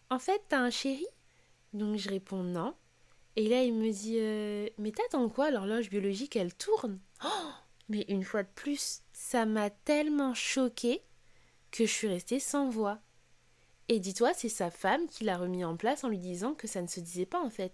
En 0.10 0.20
fait, 0.20 0.42
t'as 0.50 0.60
un 0.60 0.70
chéri? 0.70 1.06
Donc 1.76 1.98
je 1.98 2.10
réponds 2.10 2.44
non. 2.44 2.74
Et 3.36 3.50
là, 3.50 3.62
il 3.64 3.74
me 3.74 3.92
dit 3.92 4.18
euh, 4.20 4.68
Mais 4.78 4.92
t'attends 4.92 5.28
quoi 5.28 5.52
L'horloge 5.52 5.90
biologique, 5.90 6.38
elle 6.38 6.54
tourne? 6.54 7.00
Oh 7.24 7.52
Mais 7.90 8.06
une 8.08 8.24
fois 8.24 8.44
de 8.44 8.50
plus, 8.56 9.02
ça 9.12 9.46
m'a 9.46 9.70
tellement 9.70 10.34
choquée 10.34 11.04
que 11.72 11.86
je 11.86 11.92
suis 11.92 12.08
restée 12.08 12.40
sans 12.40 12.70
voix. 12.70 13.00
Et 13.90 14.00
dis-toi, 14.00 14.34
c'est 14.34 14.50
sa 14.50 14.72
femme 14.72 15.06
qui 15.08 15.26
l'a 15.26 15.38
remis 15.38 15.66
en 15.66 15.76
place 15.76 16.06
en 16.06 16.10
lui 16.10 16.18
disant 16.18 16.54
que 16.54 16.66
ça 16.66 16.82
ne 16.82 16.88
se 16.88 17.02
disait 17.02 17.26
pas 17.26 17.44
en 17.44 17.50
fait. 17.50 17.74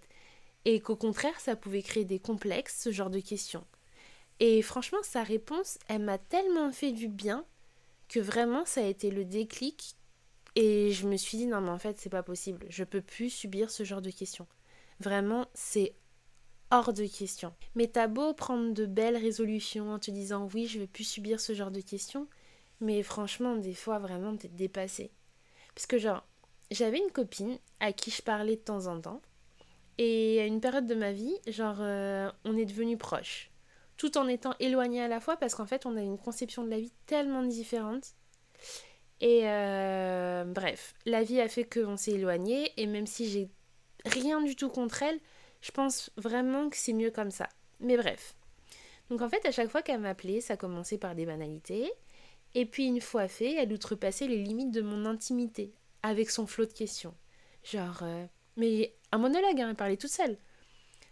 Et 0.65 0.79
qu'au 0.79 0.95
contraire, 0.95 1.39
ça 1.39 1.55
pouvait 1.55 1.83
créer 1.83 2.05
des 2.05 2.19
complexes, 2.19 2.81
ce 2.81 2.91
genre 2.91 3.11
de 3.11 3.19
questions. 3.19 3.65
Et 4.39 4.63
franchement, 4.63 5.03
sa 5.03 5.21
réponse, 5.21 5.77
elle 5.87 6.01
m'a 6.01 6.17
tellement 6.17 6.71
fait 6.71 6.91
du 6.91 7.07
bien 7.07 7.45
que 8.09 8.19
vraiment 8.19 8.65
ça 8.65 8.81
a 8.81 8.85
été 8.85 9.11
le 9.11 9.25
déclic. 9.25 9.95
Et 10.55 10.91
je 10.91 11.07
me 11.07 11.15
suis 11.15 11.37
dit, 11.37 11.47
non 11.47 11.61
mais 11.61 11.69
en 11.69 11.79
fait, 11.79 11.99
c'est 11.99 12.09
pas 12.09 12.23
possible. 12.23 12.65
Je 12.69 12.83
peux 12.83 13.01
plus 13.01 13.29
subir 13.29 13.71
ce 13.71 13.83
genre 13.83 14.01
de 14.01 14.11
questions. 14.11 14.47
Vraiment, 14.99 15.47
c'est 15.53 15.95
hors 16.71 16.93
de 16.93 17.05
question. 17.05 17.53
Mais 17.75 17.87
t'as 17.87 18.07
beau 18.07 18.33
prendre 18.33 18.73
de 18.73 18.85
belles 18.85 19.17
résolutions 19.17 19.91
en 19.93 19.99
te 19.99 20.11
disant 20.11 20.47
oui, 20.53 20.67
je 20.67 20.79
vais 20.79 20.87
plus 20.87 21.03
subir 21.03 21.39
ce 21.39 21.53
genre 21.53 21.71
de 21.71 21.81
questions, 21.81 22.27
mais 22.79 23.03
franchement, 23.03 23.55
des 23.55 23.73
fois, 23.73 23.99
vraiment, 23.99 24.35
t'es 24.35 24.47
dépassé. 24.47 25.11
Parce 25.75 25.85
que, 25.85 25.97
genre, 25.97 26.25
j'avais 26.71 26.97
une 26.97 27.11
copine 27.11 27.57
à 27.79 27.93
qui 27.93 28.11
je 28.11 28.21
parlais 28.21 28.55
de 28.55 28.61
temps 28.61 28.87
en 28.87 28.99
temps. 28.99 29.21
Et 29.97 30.39
à 30.41 30.45
une 30.45 30.61
période 30.61 30.87
de 30.87 30.95
ma 30.95 31.11
vie, 31.11 31.35
genre, 31.47 31.77
euh, 31.79 32.31
on 32.45 32.57
est 32.57 32.65
devenus 32.65 32.97
proches. 32.97 33.51
Tout 33.97 34.17
en 34.17 34.27
étant 34.27 34.55
éloignés 34.59 35.01
à 35.01 35.07
la 35.07 35.19
fois 35.19 35.37
parce 35.37 35.53
qu'en 35.53 35.67
fait, 35.67 35.85
on 35.85 35.95
a 35.95 36.01
une 36.01 36.17
conception 36.17 36.63
de 36.63 36.69
la 36.69 36.79
vie 36.79 36.93
tellement 37.05 37.43
différente. 37.43 38.15
Et 39.21 39.41
euh, 39.43 40.43
bref, 40.45 40.95
la 41.05 41.21
vie 41.23 41.39
a 41.39 41.47
fait 41.47 41.63
qu'on 41.63 41.95
s'est 41.95 42.13
éloignés. 42.13 42.71
Et 42.77 42.87
même 42.87 43.05
si 43.05 43.29
j'ai 43.29 43.49
rien 44.05 44.41
du 44.41 44.55
tout 44.55 44.69
contre 44.69 45.03
elle, 45.03 45.19
je 45.61 45.71
pense 45.71 46.11
vraiment 46.17 46.69
que 46.69 46.75
c'est 46.75 46.93
mieux 46.93 47.11
comme 47.11 47.31
ça. 47.31 47.47
Mais 47.79 47.97
bref. 47.97 48.35
Donc 49.09 49.21
en 49.21 49.29
fait, 49.29 49.45
à 49.45 49.51
chaque 49.51 49.69
fois 49.69 49.83
qu'elle 49.83 49.99
m'appelait, 49.99 50.41
ça 50.41 50.57
commençait 50.57 50.97
par 50.97 51.13
des 51.13 51.27
banalités. 51.27 51.91
Et 52.55 52.65
puis 52.65 52.87
une 52.87 52.99
fois 52.99 53.27
fait, 53.27 53.53
elle 53.53 53.71
outrepassait 53.71 54.27
les 54.27 54.37
limites 54.37 54.71
de 54.71 54.81
mon 54.81 55.05
intimité, 55.05 55.71
avec 56.03 56.31
son 56.31 56.47
flot 56.47 56.65
de 56.65 56.73
questions. 56.73 57.13
Genre, 57.63 57.99
euh, 58.01 58.25
mais 58.57 58.95
un 59.11 59.19
monologue, 59.19 59.61
hein, 59.61 59.69
elle 59.69 59.75
parlait 59.75 59.97
toute 59.97 60.09
seule. 60.09 60.37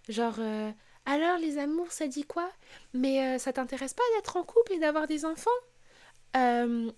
Genre, 0.10 0.36
euh, 0.40 0.72
alors 1.06 1.38
les 1.38 1.60
amours, 1.60 1.92
ça 1.92 2.08
dit 2.08 2.24
quoi? 2.24 2.50
Mais 2.94 3.38
ça 3.38 3.54
t'intéresse 3.54 3.94
pas 3.94 4.04
d'être 4.16 4.36
en 4.36 4.44
couple 4.44 4.74
et 4.74 4.80
d'avoir 4.80 5.08
des 5.08 5.26
enfants? 5.26 5.50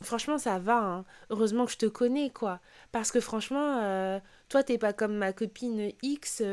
Franchement, 0.02 0.38
ça 0.38 0.60
va. 0.60 0.78
Hein. 0.78 1.06
Heureusement 1.30 1.66
que 1.66 1.72
je 1.72 1.78
te 1.78 1.86
connais, 1.86 2.30
quoi. 2.30 2.60
Parce 2.92 3.12
que 3.12 3.20
franchement, 3.20 4.20
toi, 4.50 4.64
t'es 4.64 4.78
pas 4.78 4.94
comme 4.94 5.16
ma 5.16 5.34
copine 5.34 5.92
X, 6.02 6.44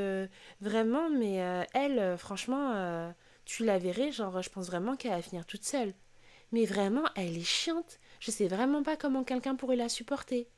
vraiment, 0.61 1.11
mais 1.11 1.37
elle, 1.75 2.17
franchement, 2.19 3.13
tu 3.45 3.65
la 3.65 3.79
verrais, 3.79 4.13
genre, 4.13 4.43
je 4.43 4.51
pense 4.51 4.67
vraiment 4.67 4.97
qu'elle 4.97 5.13
va 5.13 5.23
finir 5.23 5.47
toute 5.47 5.65
seule. 5.65 5.95
Mais 6.53 6.65
vraiment, 6.65 7.05
elle 7.15 7.37
est 7.37 7.45
chiante. 7.45 7.99
Je 8.21 8.31
sais 8.31 8.49
vraiment 8.49 8.83
pas 8.83 8.97
comment 8.97 9.25
quelqu'un 9.25 9.55
pourrait 9.55 9.77
la 9.77 9.89
supporter. 9.89 10.49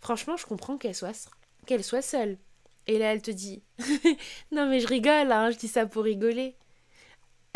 Franchement, 0.00 0.36
je 0.36 0.46
comprends 0.46 0.78
qu'elle 0.78 0.94
soit, 0.94 1.28
soit 1.82 2.02
seule. 2.02 2.38
Et 2.86 2.98
là, 2.98 3.12
elle 3.12 3.22
te 3.22 3.30
dit 3.30 3.62
Non, 4.52 4.66
mais 4.68 4.80
je 4.80 4.86
rigole, 4.86 5.32
hein, 5.32 5.50
je 5.50 5.58
dis 5.58 5.68
ça 5.68 5.86
pour 5.86 6.04
rigoler. 6.04 6.56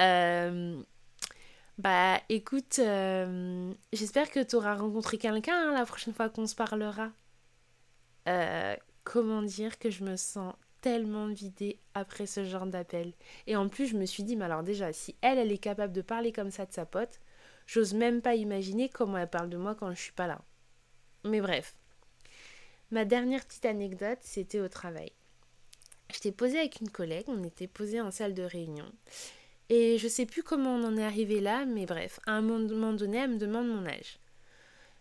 Euh, 0.01 0.83
bah, 1.81 2.21
écoute, 2.29 2.79
euh, 2.79 3.73
j'espère 3.93 4.31
que 4.31 4.43
tu 4.43 4.57
auras 4.57 4.75
rencontré 4.75 5.19
quelqu'un 5.19 5.71
hein, 5.71 5.75
la 5.75 5.87
prochaine 5.87 6.15
fois 6.15 6.29
qu'on 6.29 6.47
se 6.47 6.55
parlera. 6.55 7.11
Euh, 8.29 8.77
comment 9.05 9.43
dire 9.43 9.79
que 9.79 9.91
je 9.91 10.05
me 10.05 10.17
sens 10.17 10.55
tellement 10.81 11.29
vidée 11.29 11.79
après 11.95 12.27
ce 12.27 12.45
genre 12.45 12.67
d'appel. 12.67 13.13
Et 13.47 13.57
en 13.57 13.69
plus, 13.69 13.87
je 13.87 13.97
me 13.97 14.07
suis 14.07 14.23
dit, 14.23 14.37
mais 14.37 14.47
alors 14.47 14.63
déjà, 14.63 14.93
si 14.93 15.15
elle, 15.21 15.39
elle 15.39 15.53
est 15.53 15.59
capable 15.59 15.93
de 15.93 16.03
parler 16.03 16.33
comme 16.33 16.51
ça 16.51 16.67
de 16.67 16.73
sa 16.73 16.87
pote, 16.87 17.21
J'ose 17.73 17.95
même 17.95 18.21
pas 18.21 18.35
imaginer 18.35 18.89
comment 18.89 19.17
elle 19.17 19.31
parle 19.31 19.49
de 19.49 19.57
moi 19.57 19.77
quand 19.77 19.95
je 19.95 20.01
suis 20.01 20.11
pas 20.11 20.27
là. 20.27 20.41
Mais 21.23 21.41
bref. 21.41 21.77
Ma 22.91 23.05
dernière 23.05 23.47
petite 23.47 23.65
anecdote, 23.65 24.19
c'était 24.23 24.59
au 24.59 24.67
travail. 24.67 25.13
J'étais 26.13 26.33
posée 26.33 26.59
avec 26.59 26.81
une 26.81 26.91
collègue, 26.91 27.27
on 27.29 27.45
était 27.45 27.69
posé 27.69 28.01
en 28.01 28.11
salle 28.11 28.35
de 28.35 28.43
réunion. 28.43 28.91
Et 29.71 29.99
je 29.99 30.09
sais 30.09 30.27
plus 30.27 30.43
comment 30.43 30.75
on 30.75 30.85
en 30.85 30.97
est 30.97 31.05
arrivé 31.05 31.41
là, 31.41 31.65
mais 31.65 31.87
bref, 31.87 32.19
à 32.27 32.33
un 32.33 32.43
moment 32.43 32.93
donné, 32.93 33.19
elle 33.19 33.31
me 33.31 33.39
demande 33.39 33.69
mon 33.69 33.87
âge. 33.87 34.19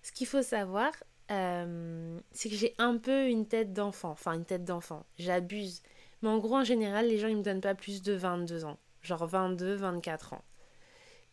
Ce 0.03 0.11
qu'il 0.11 0.27
faut 0.27 0.43
savoir, 0.43 0.91
euh, 1.31 2.19
c'est 2.31 2.49
que 2.49 2.55
j'ai 2.55 2.75
un 2.77 2.97
peu 2.97 3.27
une 3.27 3.47
tête 3.47 3.73
d'enfant. 3.73 4.11
Enfin, 4.11 4.33
une 4.33 4.45
tête 4.45 4.65
d'enfant. 4.65 5.05
J'abuse. 5.17 5.81
Mais 6.21 6.29
en 6.29 6.37
gros, 6.37 6.55
en 6.55 6.63
général, 6.63 7.07
les 7.07 7.17
gens, 7.17 7.27
ils 7.27 7.37
me 7.37 7.41
donnent 7.41 7.61
pas 7.61 7.73
plus 7.73 8.03
de 8.03 8.13
22 8.13 8.63
ans. 8.65 8.77
Genre 9.01 9.25
22, 9.25 9.73
24 9.73 10.33
ans. 10.33 10.43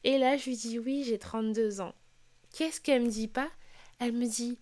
Et 0.03 0.17
là, 0.17 0.39
je 0.39 0.47
lui 0.47 0.57
dis 0.57 0.79
oui, 0.79 1.05
j'ai 1.05 1.19
32 1.19 1.83
ans. 1.83 1.95
Qu'est-ce 2.55 2.81
qu'elle 2.81 3.03
me 3.03 3.11
dit 3.11 3.29
pas? 3.29 3.51
Elle 3.99 4.13
me 4.13 4.27
dit 4.27 4.59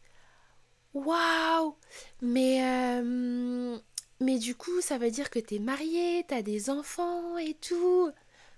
Waouh 0.94 1.76
Mais 2.22 2.64
euh, 2.64 3.78
mais 4.20 4.38
du 4.38 4.54
coup, 4.54 4.80
ça 4.80 4.98
veut 4.98 5.10
dire 5.10 5.30
que 5.30 5.38
t'es 5.38 5.58
mariée, 5.58 6.24
t'as 6.26 6.42
des 6.42 6.70
enfants 6.70 7.36
et 7.38 7.54
tout. 7.54 8.10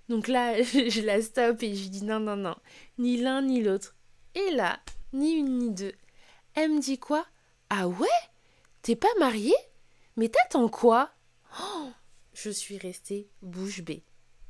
Donc 0.09 0.27
là, 0.27 0.61
je 0.63 1.01
la 1.01 1.21
stoppe 1.21 1.63
et 1.63 1.75
je 1.75 1.89
dis 1.89 2.03
non, 2.03 2.19
non, 2.19 2.35
non, 2.35 2.55
ni 2.97 3.17
l'un 3.17 3.41
ni 3.41 3.61
l'autre. 3.61 3.95
Et 4.35 4.51
là, 4.51 4.79
ni 5.13 5.33
une 5.33 5.57
ni 5.57 5.71
deux. 5.71 5.93
Elle 6.53 6.71
me 6.71 6.79
dit 6.79 6.99
quoi? 6.99 7.25
Ah 7.69 7.87
ouais? 7.87 8.07
T'es 8.81 8.95
pas 8.95 9.13
mariée? 9.19 9.55
Mais 10.15 10.29
t'attends 10.29 10.69
quoi? 10.69 11.11
Oh 11.61 11.89
Je 12.33 12.49
suis 12.49 12.77
restée 12.77 13.29
bouche 13.41 13.81
bée. 13.81 14.03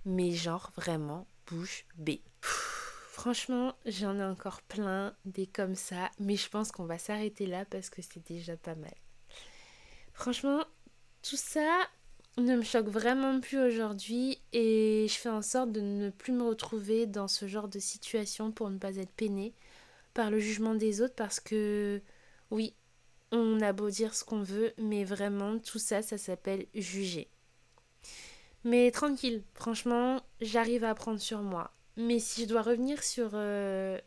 Mais 0.06 0.32
genre 0.32 0.72
vraiment 0.76 1.28
bouche 1.48 1.86
bée. 1.96 2.22
Franchement, 2.42 3.74
j'en 3.86 4.20
ai 4.20 4.24
encore 4.24 4.62
plein 4.62 5.16
des 5.26 5.48
comme 5.48 5.76
ça, 5.76 6.12
mais 6.20 6.36
je 6.36 6.50
pense 6.50 6.72
qu'on 6.72 6.86
va 6.86 7.00
s'arrêter 7.00 7.48
là 7.48 7.66
parce 7.66 7.90
que 7.90 8.02
c'est 8.02 8.26
déjà 8.26 8.56
pas 8.56 8.76
mal. 8.76 8.94
Franchement, 10.14 10.64
tout 11.24 11.36
ça 11.36 11.88
ne 12.42 12.56
me 12.56 12.64
choque 12.64 12.88
vraiment 12.88 13.40
plus 13.40 13.60
aujourd'hui 13.60 14.40
et 14.54 15.08
je 15.10 15.16
fais 15.16 15.30
en 15.30 15.42
sorte 15.42 15.72
de 15.72 15.82
ne 15.82 16.10
plus 16.10 16.34
me 16.34 16.44
retrouver 16.44 17.08
dans 17.08 17.28
ce 17.28 17.48
genre 17.48 17.68
de 17.68 17.80
situation 17.80 18.52
pour 18.52 18.70
ne 18.70 18.78
pas 18.78 18.96
être 18.98 19.12
peinée 19.12 19.54
par 20.14 20.30
le 20.32 20.40
jugement 20.40 20.76
des 20.76 21.02
autres 21.02 21.16
parce 21.16 21.40
que 21.40 22.02
oui, 22.52 22.74
on 23.32 23.60
a 23.62 23.74
beau 23.74 23.90
dire 23.90 24.16
ce 24.16 24.24
qu'on 24.24 24.42
veut, 24.42 24.74
mais 24.78 25.04
vraiment 25.04 25.60
tout 25.60 25.80
ça, 25.80 26.02
ça 26.02 26.18
s'appelle 26.18 26.66
juger. 26.74 27.28
Mais 28.64 28.92
tranquille, 28.92 29.44
franchement, 29.54 30.22
j'arrive 30.42 30.84
à 30.84 30.92
apprendre 30.92 31.20
sur 31.20 31.42
moi. 31.42 31.72
Mais 31.98 32.20
si 32.20 32.44
je 32.44 32.48
dois 32.48 32.62
revenir 32.62 33.04
sur 33.04 33.32
euh, 33.34 34.00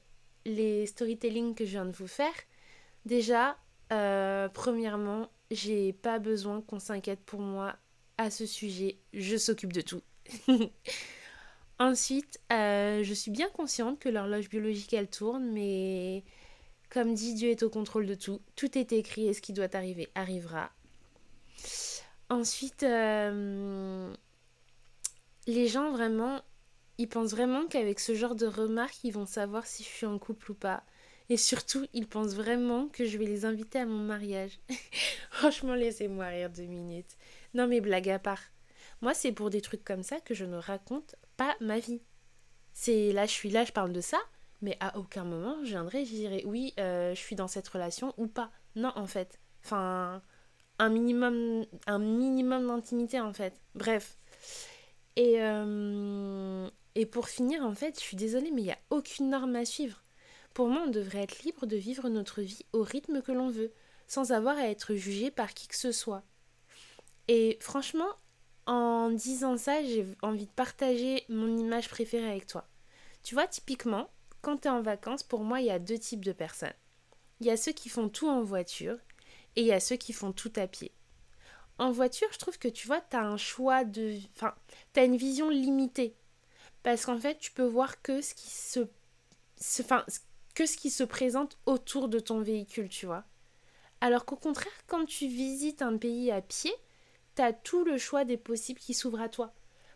les 0.45 0.87
storytelling 0.87 1.55
que 1.55 1.65
je 1.65 1.71
viens 1.71 1.87
de 1.87 1.97
vous 1.97 2.07
faire, 2.07 2.33
déjà, 3.05 3.57
euh, 3.93 4.49
premièrement, 4.49 5.29
j'ai 5.51 5.93
pas 5.93 6.19
besoin 6.19 6.61
qu'on 6.63 6.79
s'inquiète 6.79 7.21
pour 7.25 7.41
moi 7.41 7.77
à 8.21 8.31
ce 8.31 8.45
sujet. 8.45 8.99
Je 9.15 9.39
s'occupe 9.39 9.73
de 9.73 9.81
tout. 9.81 10.03
Ensuite, 11.79 12.39
euh, 12.53 13.03
je 13.03 13.15
suis 13.15 13.31
bien 13.31 13.49
consciente 13.49 13.99
que 13.99 14.11
l'horloge 14.11 14.51
biologique, 14.51 14.93
elle 14.93 15.09
tourne, 15.09 15.51
mais 15.53 16.23
comme 16.91 17.15
dit, 17.15 17.33
Dieu 17.33 17.49
est 17.49 17.63
au 17.63 17.71
contrôle 17.71 18.05
de 18.05 18.15
tout. 18.15 18.43
Tout 18.57 18.77
est 18.77 18.93
écrit 18.93 19.27
et 19.27 19.33
ce 19.33 19.41
qui 19.41 19.55
doit 19.55 19.75
arriver 19.75 20.11
arrivera. 20.15 20.71
Ensuite, 22.29 22.83
euh, 22.83 24.13
les 25.47 25.67
gens 25.67 25.91
vraiment, 25.91 26.43
ils 26.99 27.09
pensent 27.09 27.31
vraiment 27.31 27.67
qu'avec 27.69 27.99
ce 28.01 28.15
genre 28.15 28.35
de 28.35 28.47
remarques, 28.47 29.03
ils 29.03 29.13
vont 29.13 29.25
savoir 29.25 29.67
si 29.67 29.83
je 29.83 29.89
suis 29.89 30.07
en 30.07 30.19
couple 30.19 30.51
ou 30.51 30.55
pas. 30.55 30.85
Et 31.31 31.39
surtout, 31.39 31.87
ils 31.95 32.07
pensent 32.07 32.35
vraiment 32.35 32.89
que 32.89 33.07
je 33.07 33.17
vais 33.17 33.25
les 33.25 33.47
inviter 33.47 33.79
à 33.79 33.87
mon 33.87 34.01
mariage. 34.01 34.61
Franchement, 35.31 35.75
laissez-moi 35.75 36.27
rire 36.27 36.51
deux 36.51 36.65
minutes. 36.65 37.17
Non 37.55 37.67
mais 37.67 37.81
blague 37.81 38.09
à 38.09 38.19
part. 38.19 38.43
Moi, 39.03 39.15
c'est 39.15 39.33
pour 39.33 39.51
des 39.51 39.61
trucs 39.61 39.85
comme 39.85 40.03
ça 40.03 40.21
que 40.21 40.35
je 40.35 40.45
ne 40.45 40.57
raconte 40.57 41.17
pas 41.37 41.57
ma 41.61 41.79
vie. 41.79 42.03
C'est 42.73 43.13
là, 43.13 43.27
je 43.27 43.33
suis 43.33 43.51
là, 43.51 43.65
je 43.65 43.73
parle 43.73 43.93
de 43.93 44.01
ça, 44.01 44.19
mais 44.63 44.77
à 44.81 44.99
aucun 44.99 45.25
moment 45.25 45.57
je 45.65 45.71
viendrai, 45.71 46.05
je 46.05 46.15
dirais 46.15 46.43
oui, 46.47 46.75
euh, 46.79 47.15
je 47.15 47.21
suis 47.21 47.37
dans 47.37 47.49
cette 47.49 47.69
relation 47.69 48.15
ou 48.17 48.27
pas. 48.27 48.51
Non, 48.77 48.93
en 48.97 49.07
fait. 49.07 49.41
Enfin, 49.65 50.23
un 50.79 50.89
minimum, 50.89 51.67
un 51.87 51.99
minimum 51.99 52.67
d'intimité, 52.67 53.21
en 53.21 53.33
fait. 53.33 53.61
Bref. 53.75 54.17
Et, 55.17 55.43
euh, 55.43 56.69
et 56.95 57.07
pour 57.07 57.29
finir, 57.29 57.65
en 57.65 57.75
fait, 57.75 57.97
je 57.97 58.01
suis 58.01 58.17
désolée, 58.17 58.51
mais 58.51 58.63
il 58.63 58.65
n'y 58.65 58.73
a 58.73 58.79
aucune 58.91 59.31
norme 59.31 59.57
à 59.57 59.65
suivre. 59.65 60.03
Pour 60.55 60.69
moi, 60.69 60.85
on 60.87 60.91
devrait 60.91 61.23
être 61.23 61.43
libre 61.43 61.67
de 61.67 61.77
vivre 61.77 62.09
notre 62.09 62.41
vie 62.41 62.65
au 62.73 62.83
rythme 62.83 63.23
que 63.23 63.33
l'on 63.33 63.51
veut, 63.51 63.73
sans 64.09 64.33
avoir 64.33 64.57
à 64.57 64.69
être 64.69 64.95
jugé 64.95 65.31
par 65.31 65.55
qui 65.55 65.69
que 65.69 65.77
ce 65.77 65.93
soit. 65.93 66.25
Et 67.33 67.59
franchement, 67.61 68.09
en 68.67 69.09
disant 69.09 69.57
ça, 69.57 69.85
j'ai 69.85 70.05
envie 70.21 70.47
de 70.47 70.51
partager 70.51 71.25
mon 71.29 71.59
image 71.59 71.89
préférée 71.89 72.29
avec 72.29 72.49
toi. 72.49 72.67
Tu 73.23 73.37
vois, 73.37 73.47
typiquement, 73.47 74.11
quand 74.43 74.57
tu 74.57 74.67
es 74.67 74.71
en 74.73 74.83
vacances, 74.83 75.23
pour 75.23 75.45
moi, 75.45 75.61
il 75.61 75.67
y 75.67 75.71
a 75.71 75.79
deux 75.79 75.97
types 75.97 76.25
de 76.25 76.33
personnes. 76.33 76.75
Il 77.39 77.47
y 77.47 77.51
a 77.51 77.57
ceux 77.57 77.71
qui 77.71 77.89
font 77.89 78.09
tout 78.09 78.29
en 78.29 78.43
voiture 78.43 78.99
et 79.55 79.61
il 79.61 79.67
y 79.69 79.73
a 79.73 79.79
ceux 79.79 79.95
qui 79.95 80.13
font 80.13 80.33
tout 80.33 80.53
à 80.57 80.67
pied. 80.67 80.91
En 81.79 81.93
voiture, 81.93 82.27
je 82.33 82.39
trouve 82.39 82.59
que 82.59 82.67
tu 82.67 82.89
vois, 82.89 83.01
tu 83.01 83.17
as 83.17 83.23
un 83.23 83.37
choix 83.37 83.85
de. 83.85 84.19
Enfin, 84.35 84.53
tu 84.93 84.99
as 84.99 85.05
une 85.05 85.17
vision 85.17 85.51
limitée. 85.51 86.17
Parce 86.83 87.07
qu'en 87.07 87.17
fait, 87.17 87.39
tu 87.39 87.53
peux 87.53 87.63
voir 87.63 88.03
que 88.03 88.21
ce 88.23 88.35
qui 88.35 88.51
se. 88.51 88.81
Que 90.57 90.67
ce 90.67 90.77
qui 90.77 90.91
se 90.91 91.05
présente 91.05 91.59
autour 91.65 92.09
de 92.09 92.19
ton 92.19 92.41
véhicule, 92.41 92.89
tu 92.89 93.07
vois. 93.07 93.23
Alors 94.01 94.25
qu'au 94.25 94.35
contraire, 94.35 94.73
quand 94.89 95.05
tu 95.05 95.29
visites 95.29 95.81
un 95.81 95.97
pays 95.97 96.33
à 96.33 96.43
pied, 96.43 96.75
tu 97.37 97.43
as 97.43 97.53
tout 97.53 97.85
le 97.85 97.99
choix 97.99 98.25
des 98.25 98.37
possibles 98.37 98.81
qui 98.81 98.95
s'ouvrent 98.95 99.21
à 99.21 99.29
toi. 99.29 99.53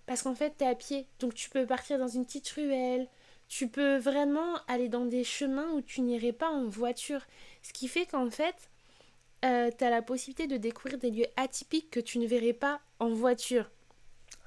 Parce 0.06 0.22
qu'en 0.22 0.34
fait, 0.34 0.54
tu 0.58 0.64
es 0.64 0.68
à 0.68 0.74
pied, 0.74 1.06
donc 1.18 1.34
tu 1.34 1.50
peux 1.50 1.66
partir 1.66 1.98
dans 1.98 2.08
une 2.08 2.24
petite 2.24 2.48
ruelle, 2.50 3.08
tu 3.48 3.68
peux 3.68 3.96
vraiment 3.96 4.56
aller 4.68 4.88
dans 4.88 5.04
des 5.04 5.24
chemins 5.24 5.70
où 5.72 5.80
tu 5.80 6.00
n'irais 6.00 6.32
pas 6.32 6.50
en 6.50 6.66
voiture. 6.66 7.22
Ce 7.62 7.72
qui 7.72 7.88
fait 7.88 8.06
qu'en 8.06 8.30
fait, 8.30 8.70
euh, 9.44 9.70
tu 9.76 9.84
as 9.84 9.90
la 9.90 10.02
possibilité 10.02 10.46
de 10.46 10.56
découvrir 10.56 10.98
des 10.98 11.10
lieux 11.10 11.26
atypiques 11.36 11.90
que 11.90 12.00
tu 12.00 12.18
ne 12.18 12.26
verrais 12.26 12.52
pas 12.52 12.80
en 12.98 13.10
voiture. 13.10 13.70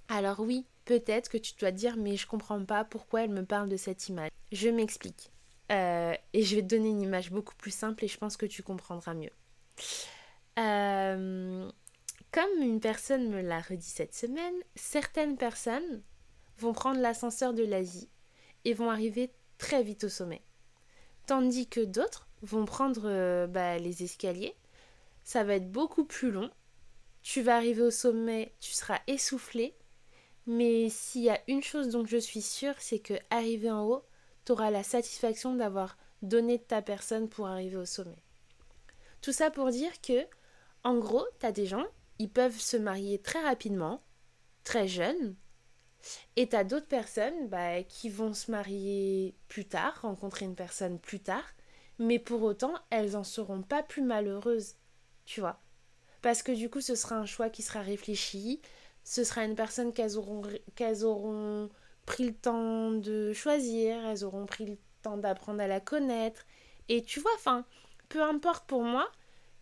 Alors 0.10 0.39
oui, 0.39 0.65
peut-être 0.86 1.29
que 1.29 1.38
tu 1.38 1.53
dois 1.60 1.72
te 1.72 1.77
dire, 1.77 1.98
mais 1.98 2.17
je 2.17 2.27
comprends 2.27 2.63
pas 2.63 2.84
pourquoi 2.84 3.24
elle 3.24 3.29
me 3.29 3.46
parle 3.46 3.70
de 3.70 3.77
cette 3.77 4.08
image. 4.10 4.32
Je 4.51 4.70
m'explique. 4.70 5.32
Euh, 5.72 6.13
et 6.34 6.44
je 6.44 6.56
vais 6.56 6.62
te 6.62 6.67
donner 6.67 6.89
une 6.89 7.01
image 7.01 7.29
beaucoup 7.29 7.56
plus 7.56 7.72
simple 7.72 8.06
et 8.06 8.08
je 8.08 8.17
pense 8.17 8.38
que 8.38 8.46
tu 8.46 8.63
comprendras 8.63 9.13
mieux. 9.13 9.32
Euh, 10.58 11.70
comme 12.38 12.62
une 12.62 12.79
personne 12.79 13.29
me 13.29 13.41
l'a 13.41 13.62
redit 13.62 13.89
cette 13.89 14.13
semaine, 14.13 14.53
certaines 14.75 15.38
personnes 15.38 16.03
vont 16.60 16.72
prendre 16.72 17.00
l'ascenseur 17.00 17.51
de 17.51 17.63
l'Asie 17.63 18.12
et 18.63 18.75
vont 18.75 18.91
arriver 18.91 19.34
très 19.58 19.82
vite 19.82 20.03
au 20.03 20.10
sommet. 20.10 20.44
Tandis 21.25 21.65
que 21.65 21.79
d'autres 21.79 22.27
vont 22.44 22.65
prendre 22.65 23.06
euh, 23.06 23.48
bah, 23.48 23.79
les 23.79 24.03
escaliers. 24.03 24.56
Ça 25.24 25.44
va 25.44 25.55
être 25.55 25.72
beaucoup 25.72 26.05
plus 26.05 26.29
long. 26.29 26.51
Tu 27.24 27.42
vas 27.42 27.55
arriver 27.55 27.81
au 27.81 27.90
sommet, 27.90 28.53
tu 28.59 28.70
seras 28.70 29.00
essoufflé. 29.07 29.74
Mais 30.46 30.92
s'il 30.92 31.24
y 31.24 31.31
a 31.31 31.42
une 31.48 31.64
chose 31.64 31.90
dont 31.90 32.05
je 32.05 32.18
suis 32.18 32.44
sûre, 32.44 32.75
c'est 32.77 33.00
que 33.00 33.16
arriver 33.31 33.72
en 33.72 33.83
haut, 33.83 34.03
tu 34.46 34.51
auras 34.51 34.70
la 34.70 34.83
satisfaction 34.83 35.55
d'avoir 35.55 35.98
donné 36.22 36.59
de 36.59 36.64
ta 36.64 36.83
personne 36.83 37.29
pour 37.29 37.48
arriver 37.48 37.77
au 37.77 37.85
sommet. 37.85 38.22
Tout 39.24 39.31
ça 39.31 39.50
pour 39.50 39.72
dire 39.72 40.01
que, 40.01 40.27
en 40.83 41.00
gros, 41.00 41.25
tu 41.40 41.46
as 41.48 41.51
des 41.51 41.66
gens, 41.66 41.88
ils 42.20 42.30
peuvent 42.30 42.60
se 42.60 42.77
marier 42.77 43.20
très 43.20 43.42
rapidement, 43.42 44.01
très 44.64 44.88
jeunes, 44.88 45.36
et 46.36 46.48
tu 46.48 46.56
as 46.56 46.64
d'autres 46.64 46.88
personnes 46.88 47.48
bah, 47.48 47.84
qui 47.84 48.10
vont 48.10 48.34
se 48.34 48.51
marier 48.51 49.36
plus 49.48 49.66
tard, 49.66 50.01
rencontrer 50.01 50.46
une 50.46 50.56
personne 50.56 51.00
plus 51.00 51.20
tard, 51.20 51.46
mais 52.00 52.20
pour 52.20 52.44
autant, 52.44 52.74
elles 52.90 53.18
en 53.18 53.24
seront 53.24 53.62
pas 53.62 53.84
plus 53.84 54.03
malheureuses, 54.03 54.75
tu 55.25 55.40
vois. 55.42 55.60
Parce 56.22 56.44
que 56.44 56.51
du 56.51 56.70
coup, 56.70 56.82
ce 56.82 56.96
sera 56.96 57.16
un 57.16 57.25
choix 57.25 57.50
qui 57.50 57.62
sera 57.62 57.82
réfléchi, 57.82 58.62
ce 59.03 59.24
sera 59.24 59.44
une 59.46 59.56
personne 59.56 59.94
qu'elles 59.94 60.18
auront, 60.18 60.44
qu'elles 60.75 61.03
auront 61.06 61.70
pris 62.06 62.25
le 62.25 62.34
temps 62.34 62.92
de 62.92 63.34
choisir, 63.34 64.06
elles 64.06 64.24
auront 64.24 64.46
pris 64.46 64.66
le 64.66 64.77
temps 65.01 65.18
d'apprendre 65.18 65.62
à 65.62 65.68
la 65.68 65.80
connaître. 65.80 66.46
Et 66.90 67.03
tu 67.03 67.20
vois, 67.20 67.32
enfin, 67.36 67.66
peu 68.10 68.22
importe 68.22 68.68
pour 68.68 68.84
moi, 68.84 69.10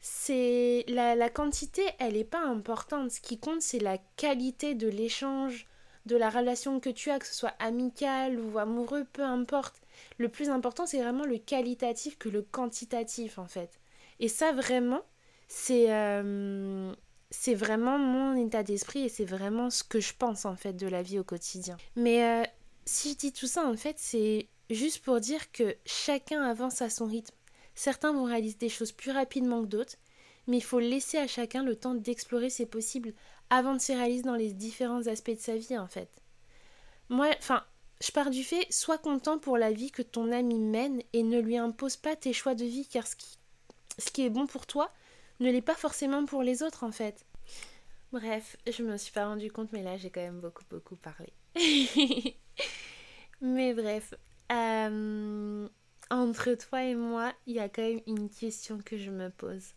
c'est 0.08 0.86
la, 0.88 1.16
la 1.16 1.32
quantité, 1.32 1.82
elle 1.98 2.14
n'est 2.14 2.24
pas 2.24 2.46
importante. 2.46 3.10
Ce 3.10 3.20
qui 3.20 3.40
compte, 3.40 3.64
c'est 3.64 3.80
la 3.80 3.98
qualité 4.18 4.76
de 4.76 4.88
l'échange, 4.88 5.66
de 6.06 6.16
la 6.16 6.30
relation 6.30 6.80
que 6.80 6.92
tu 6.92 7.10
as, 7.10 7.18
que 7.18 7.26
ce 7.26 7.34
soit 7.34 7.56
amical 7.58 8.40
ou 8.40 8.60
amoureux, 8.60 9.08
peu 9.14 9.24
importe. 9.24 9.82
Le 10.20 10.30
plus 10.30 10.50
important, 10.50 10.86
c'est 10.86 11.02
vraiment 11.02 11.26
le 11.26 11.40
qualitatif 11.40 12.20
que 12.20 12.30
le 12.30 12.44
quantitatif, 12.44 13.40
en 13.40 13.48
fait. 13.48 13.80
Et 14.20 14.28
ça, 14.28 14.52
vraiment, 14.52 15.02
c'est 15.48 15.92
euh, 15.92 16.94
c'est 17.32 17.56
vraiment 17.56 17.98
mon 17.98 18.36
état 18.36 18.62
d'esprit 18.62 19.06
et 19.06 19.10
c'est 19.10 19.26
vraiment 19.26 19.72
ce 19.72 19.84
que 19.84 20.00
je 20.00 20.14
pense, 20.14 20.46
en 20.46 20.56
fait, 20.56 20.74
de 20.74 20.86
la 20.86 21.02
vie 21.02 21.18
au 21.18 21.24
quotidien. 21.24 21.78
Mais 21.96 22.24
euh, 22.24 22.44
si 22.86 23.14
je 23.14 23.18
dis 23.18 23.34
tout 23.34 23.48
ça, 23.48 23.66
en 23.66 23.76
fait, 23.76 23.96
c'est 23.98 24.50
juste 24.70 25.04
pour 25.04 25.20
dire 25.20 25.52
que 25.52 25.76
chacun 25.84 26.44
avance 26.44 26.84
à 26.84 26.92
son 26.92 27.08
rythme. 27.08 27.35
Certains 27.76 28.14
vont 28.14 28.24
réaliser 28.24 28.58
des 28.58 28.70
choses 28.70 28.92
plus 28.92 29.12
rapidement 29.12 29.62
que 29.62 29.68
d'autres, 29.68 29.98
mais 30.48 30.58
il 30.58 30.64
faut 30.64 30.80
laisser 30.80 31.18
à 31.18 31.28
chacun 31.28 31.64
le 31.64 31.76
temps 31.76 31.96
d'explorer 31.96 32.50
ses 32.50 32.66
possibles 32.66 33.14
avant 33.50 33.74
de 33.74 33.82
se 33.82 33.92
réaliser 33.92 34.24
dans 34.24 34.36
les 34.36 34.54
différents 34.54 35.08
aspects 35.08 35.32
de 35.32 35.40
sa 35.40 35.56
vie 35.56 35.78
en 35.78 35.88
fait. 35.88 36.10
Moi, 37.10 37.30
enfin, 37.38 37.64
je 38.02 38.12
pars 38.12 38.30
du 38.30 38.44
fait, 38.44 38.66
sois 38.72 38.98
content 38.98 39.38
pour 39.38 39.58
la 39.58 39.72
vie 39.72 39.92
que 39.92 40.02
ton 40.02 40.32
ami 40.32 40.60
mène 40.60 41.02
et 41.14 41.24
ne 41.24 41.40
lui 41.40 41.58
impose 41.58 41.98
pas 41.98 42.16
tes 42.16 42.34
choix 42.34 42.56
de 42.56 42.66
vie 42.66 42.88
car 42.88 43.06
ce 43.08 43.16
qui, 43.16 44.26
est 44.26 44.30
bon 44.30 44.48
pour 44.48 44.66
toi 44.66 44.92
ne 45.40 45.52
l'est 45.52 45.62
pas 45.62 45.76
forcément 45.76 46.26
pour 46.26 46.44
les 46.44 46.64
autres 46.64 46.84
en 46.84 46.92
fait. 46.92 47.26
Bref, 48.12 48.56
je 48.68 48.84
me 48.84 48.98
suis 48.98 49.12
pas 49.12 49.28
rendu 49.28 49.52
compte 49.52 49.72
mais 49.74 49.84
là 49.84 49.98
j'ai 49.98 50.10
quand 50.10 50.22
même 50.22 50.40
beaucoup 50.40 50.64
beaucoup 50.70 50.96
parlé. 50.96 51.34
mais 53.42 53.74
bref, 53.74 54.14
euh, 54.52 55.68
entre 56.10 56.54
toi 56.54 56.84
et 56.84 56.96
moi, 56.96 57.34
il 57.48 57.56
y 57.56 57.60
a 57.60 57.70
quand 57.70 57.82
même 57.82 58.02
une 58.08 58.30
question 58.30 58.80
que 58.84 58.98
je 58.98 59.12
me 59.12 59.30
pose. 59.30 59.74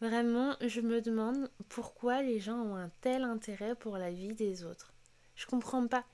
Vraiment, 0.00 0.56
je 0.60 0.80
me 0.80 1.00
demande 1.00 1.50
pourquoi 1.68 2.22
les 2.22 2.40
gens 2.40 2.58
ont 2.58 2.76
un 2.76 2.90
tel 3.00 3.22
intérêt 3.22 3.74
pour 3.74 3.98
la 3.98 4.10
vie 4.10 4.34
des 4.34 4.64
autres. 4.64 4.92
Je 5.36 5.46
comprends 5.46 5.86
pas. 5.86 6.04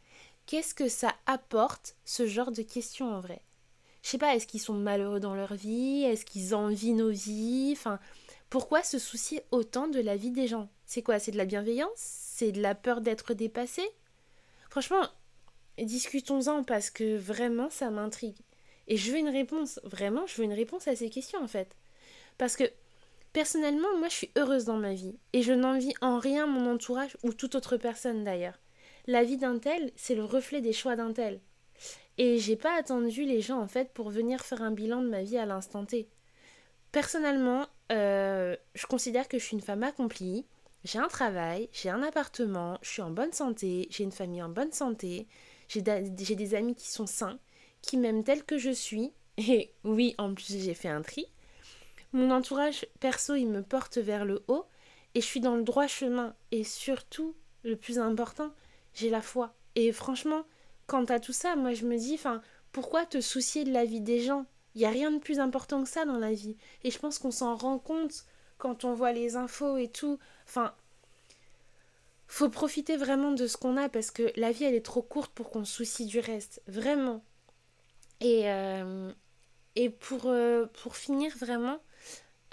Qu'est-ce 0.47 0.75
que 0.75 0.89
ça 0.89 1.15
apporte, 1.27 1.97
ce 2.05 2.27
genre 2.27 2.53
de 2.53 2.63
questions 2.63 3.13
en 3.13 3.21
vrai? 3.21 3.43
Je 4.03 4.11
sais 4.11 4.19
pas, 4.19 4.37
est-ce 4.37 4.47
qu'ils 4.47 4.61
sont 4.61 4.75
malheureux 4.75 5.19
dans 5.19 5.35
leur 5.35 5.55
vie? 5.55 6.05
Est-ce 6.05 6.25
qu'ils 6.25 6.55
envient 6.55 6.93
nos 6.93 7.11
vies? 7.11 7.73
Enfin, 7.73 7.99
pourquoi 8.51 8.85
se 8.85 9.01
soucier 9.01 9.43
autant 9.51 9.89
de 9.89 10.01
la 10.01 10.17
vie 10.17 10.31
des 10.31 10.47
gens? 10.47 10.69
C'est 10.85 11.03
quoi? 11.03 11.19
C'est 11.19 11.33
de 11.33 11.37
la 11.37 11.45
bienveillance? 11.45 11.91
C'est 11.97 12.53
de 12.53 12.63
la 12.63 12.77
peur 12.77 13.01
d'être 13.01 13.35
dépassé? 13.35 13.83
Franchement, 14.71 15.09
discutons-en 15.79 16.63
parce 16.63 16.91
que 16.91 17.17
vraiment 17.17 17.71
ça 17.71 17.91
m'intrigue. 17.91 18.37
Et 18.89 18.97
je 18.97 19.11
veux 19.11 19.19
une 19.19 19.29
réponse, 19.29 19.81
vraiment, 19.85 20.27
je 20.27 20.37
veux 20.37 20.45
une 20.45 20.53
réponse 20.53 20.89
à 20.89 20.97
ces 20.97 21.11
questions 21.11 21.43
en 21.43 21.49
fait. 21.49 21.77
Parce 22.39 22.57
que 22.57 22.65
Personnellement, 23.37 23.95
moi 23.99 24.09
je 24.09 24.15
suis 24.15 24.31
heureuse 24.39 24.65
dans 24.65 24.79
ma 24.79 24.95
vie 24.95 25.15
et 25.35 25.43
je 25.43 25.53
n'envie 25.53 25.93
en 26.01 26.19
rien 26.19 26.47
mon 26.47 26.73
entourage 26.73 27.19
ou 27.23 27.35
toute 27.35 27.55
autre 27.55 27.77
personne 27.77 28.25
d'ailleurs. 28.25 28.59
La 29.07 29.25
vie 29.25 29.37
d'un 29.37 29.59
tel, 29.59 29.93
c'est 29.95 30.15
le 30.15 30.25
reflet 30.25 30.63
des 30.63 30.73
choix 30.73 30.97
d'un 30.97 31.13
tel. 31.13 31.43
Et 32.17 32.39
j'ai 32.39 32.57
pas 32.57 32.75
attendu 32.79 33.27
les 33.27 33.43
gens 33.43 33.61
en 33.61 33.69
fait 33.69 33.93
pour 33.93 34.09
venir 34.09 34.41
faire 34.41 34.63
un 34.63 34.71
bilan 34.71 35.03
de 35.03 35.11
ma 35.11 35.23
vie 35.23 35.37
à 35.37 35.45
l'instant 35.45 35.85
T. 35.85 36.09
Personnellement, 36.93 37.67
euh, 37.93 38.57
je 38.73 38.87
considère 38.87 39.29
que 39.29 39.39
je 39.39 39.45
suis 39.45 39.57
une 39.57 39.61
femme 39.63 39.83
accomplie. 39.83 40.47
J'ai 40.85 40.99
un 40.99 41.09
travail, 41.09 41.69
j'ai 41.75 41.91
un 41.91 42.03
appartement, 42.03 42.79
je 42.81 42.89
suis 42.89 43.03
en 43.03 43.11
bonne 43.11 43.33
santé, 43.33 43.87
j'ai 43.91 44.05
une 44.05 44.13
famille 44.13 44.43
en 44.43 44.49
bonne 44.49 44.73
santé, 44.73 45.29
j'ai 45.69 45.83
des 45.83 46.55
amis 46.55 46.75
qui 46.75 46.89
sont 46.89 47.07
sains, 47.07 47.39
qui 47.87 47.97
m'aiment 47.97 48.25
telle 48.25 48.45
que 48.45 48.59
je 48.59 48.71
suis. 48.71 49.13
Et 49.39 49.73
oui, 49.85 50.15
en 50.19 50.35
plus 50.35 50.59
j'ai 50.63 50.75
fait 50.75 50.89
un 50.89 51.03
tri. 51.03 51.27
Mon 52.13 52.31
entourage 52.31 52.87
perso, 53.01 53.35
il 53.35 53.49
me 53.49 53.63
porte 53.63 53.99
vers 53.99 54.25
le 54.25 54.43
haut 54.49 54.65
et 55.15 55.21
je 55.21 55.27
suis 55.27 55.41
dans 55.41 55.57
le 55.57 55.63
droit 55.63 55.87
chemin. 55.87 56.35
Et 56.53 56.65
surtout, 56.65 57.35
le 57.63 57.77
plus 57.77 57.99
important, 57.99 58.51
j'ai 58.95 59.11
la 59.11 59.23
foi. 59.23 59.55
Et 59.75 59.93
franchement, 59.93 60.45
quant 60.87 61.05
à 61.05 61.21
tout 61.21 61.33
ça, 61.33 61.57
moi 61.57 61.75
je 61.75 61.85
me 61.85 61.97
dis, 61.97 62.15
enfin, 62.15 62.43
pourquoi 62.73 63.07
te 63.07 63.21
soucier 63.21 63.65
de 63.65 63.73
la 63.73 63.85
vie 63.85 64.01
des 64.01 64.21
gens? 64.21 64.47
Il 64.75 64.81
n'y 64.81 64.87
a 64.87 64.91
rien 64.91 65.11
de 65.11 65.19
plus 65.19 65.41
important 65.41 65.83
que 65.83 65.89
ça 65.89 66.05
dans 66.05 66.19
la 66.19 66.33
vie. 66.33 66.57
Et 66.85 66.91
je 66.91 66.99
pense 66.99 67.19
qu'on 67.19 67.31
s'en 67.31 67.57
rend 67.57 67.79
compte 67.79 68.27
quand 68.59 68.85
on 68.85 68.95
voit 68.95 69.13
les 69.13 69.37
infos 69.37 69.77
et 69.77 69.89
tout. 69.89 70.19
Enfin, 70.47 70.75
faut 72.27 72.51
profiter 72.51 72.97
vraiment 72.97 73.33
de 73.33 73.47
ce 73.47 73.57
qu'on 73.57 73.77
a 73.77 73.89
parce 73.89 74.11
que 74.11 74.33
la 74.37 74.53
vie 74.53 74.65
elle 74.65 74.75
est 74.75 74.85
trop 74.85 75.03
courte 75.03 75.33
pour 75.33 75.51
qu'on 75.51 75.65
se 75.65 75.75
soucie 75.75 76.07
du 76.07 76.19
reste. 76.19 76.63
Vraiment. 76.67 77.23
Et, 78.21 78.49
euh, 78.51 79.13
euh, 80.25 80.67
pour 80.67 80.97
finir 80.97 81.37
vraiment, 81.37 81.79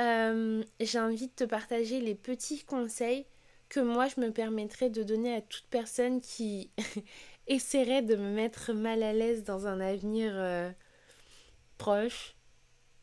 euh, 0.01 0.63
j'ai 0.79 0.99
envie 0.99 1.27
de 1.27 1.33
te 1.33 1.43
partager 1.43 2.01
les 2.01 2.15
petits 2.15 2.63
conseils 2.63 3.25
que 3.69 3.79
moi 3.79 4.07
je 4.07 4.19
me 4.19 4.31
permettrais 4.31 4.89
de 4.89 5.03
donner 5.03 5.35
à 5.35 5.41
toute 5.41 5.65
personne 5.69 6.21
qui 6.21 6.69
essaierait 7.47 8.01
de 8.01 8.15
me 8.15 8.33
mettre 8.33 8.73
mal 8.73 9.03
à 9.03 9.13
l'aise 9.13 9.43
dans 9.43 9.67
un 9.67 9.79
avenir 9.79 10.33
euh, 10.35 10.69
proche 11.77 12.35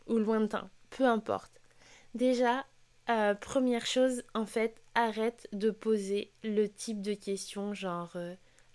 ou 0.07 0.19
lointain, 0.19 0.69
peu 0.91 1.05
importe. 1.05 1.61
Déjà, 2.15 2.67
première 3.41 3.87
chose, 3.87 4.23
en 4.35 4.47
fait, 4.47 4.81
arrête 4.95 5.49
de 5.53 5.71
poser 5.71 6.33
le 6.45 6.69
type 6.69 7.01
de 7.03 7.15
questions 7.15 7.75
genre 7.75 8.17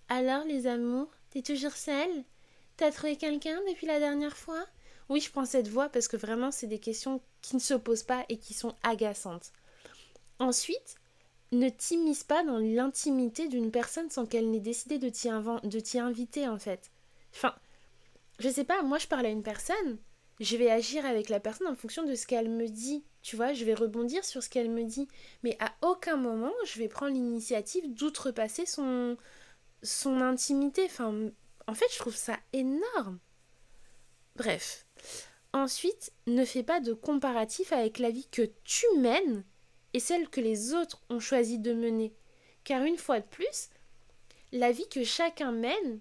Alors 0.10 0.43
les 0.45 0.67
amours, 0.67 1.10
t'es 1.30 1.41
toujours 1.41 1.74
seule? 1.74 2.26
T'as 2.77 2.91
trouvé 2.91 3.15
quelqu'un 3.15 3.59
depuis 3.69 3.88
la 3.88 3.99
dernière 3.99 4.35
fois? 4.35 4.65
Oui, 5.09 5.21
je 5.21 5.31
prends 5.31 5.45
cette 5.45 5.67
voix 5.67 5.89
parce 5.89 6.07
que 6.07 6.17
vraiment, 6.17 6.51
c'est 6.51 6.67
des 6.67 6.79
questions 6.79 7.21
qui 7.41 7.55
ne 7.55 7.61
se 7.61 7.73
posent 7.73 8.03
pas 8.03 8.25
et 8.27 8.38
qui 8.38 8.53
sont 8.53 8.75
agaçantes. 8.83 9.51
Ensuite, 10.39 10.95
ne 11.51 11.69
t'immisce 11.69 12.23
pas 12.23 12.43
dans 12.43 12.57
l'intimité 12.57 13.47
d'une 13.47 13.71
personne 13.71 14.09
sans 14.09 14.25
qu'elle 14.25 14.49
n'ait 14.49 14.59
décidé 14.59 14.97
de 14.97 15.09
t'y, 15.09 15.99
inviter, 15.99 16.47
en 16.47 16.59
fait. 16.59 16.91
Enfin, 17.33 17.55
je 18.39 18.49
sais 18.49 18.65
pas, 18.65 18.81
moi 18.81 18.97
je 18.97 19.07
parle 19.07 19.25
à 19.25 19.29
une 19.29 19.43
personne, 19.43 19.97
je 20.39 20.57
vais 20.57 20.69
agir 20.69 21.05
avec 21.05 21.29
la 21.29 21.39
personne 21.39 21.67
en 21.67 21.75
fonction 21.75 22.03
de 22.03 22.15
ce 22.15 22.27
qu'elle 22.27 22.49
me 22.49 22.67
dit. 22.67 23.03
Tu 23.21 23.35
vois, 23.35 23.53
je 23.53 23.63
vais 23.63 23.73
rebondir 23.73 24.23
sur 24.25 24.43
ce 24.43 24.49
qu'elle 24.49 24.69
me 24.69 24.83
dit. 24.83 25.07
Mais 25.43 25.57
à 25.59 25.73
aucun 25.81 26.17
moment, 26.17 26.51
je 26.65 26.77
vais 26.77 26.89
prendre 26.89 27.13
l'initiative 27.13 27.93
d'outrepasser 27.93 28.65
son, 28.65 29.17
son 29.81 30.21
intimité. 30.21 30.83
Enfin, 30.85 31.29
en 31.67 31.73
fait, 31.73 31.91
je 31.91 31.99
trouve 31.99 32.15
ça 32.15 32.38
énorme. 32.54 33.19
Bref. 34.36 34.86
Ensuite, 35.54 36.12
ne 36.28 36.43
fais 36.43 36.63
pas 36.63 36.82
de 36.82 36.93
comparatif 36.93 37.71
avec 37.71 37.99
la 37.99 38.10
vie 38.10 38.28
que 38.30 38.49
tu 38.63 38.86
mènes 38.97 39.45
et 39.93 39.99
celle 39.99 40.30
que 40.30 40.41
les 40.41 40.73
autres 40.73 41.01
ont 41.10 41.21
choisi 41.21 41.60
de 41.60 41.73
mener. 41.73 42.13
Car 42.65 42.84
une 42.84 42.97
fois 42.97 43.21
de 43.21 43.25
plus, 43.25 43.69
la 44.51 44.71
vie 44.71 44.88
que 44.89 45.04
chacun 45.04 45.51
mène, 45.51 45.99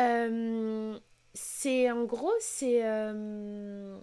euh, 0.00 0.98
c'est 1.34 1.90
en 1.90 2.04
gros, 2.04 2.32
c'est 2.40 2.84
euh, 2.84 3.96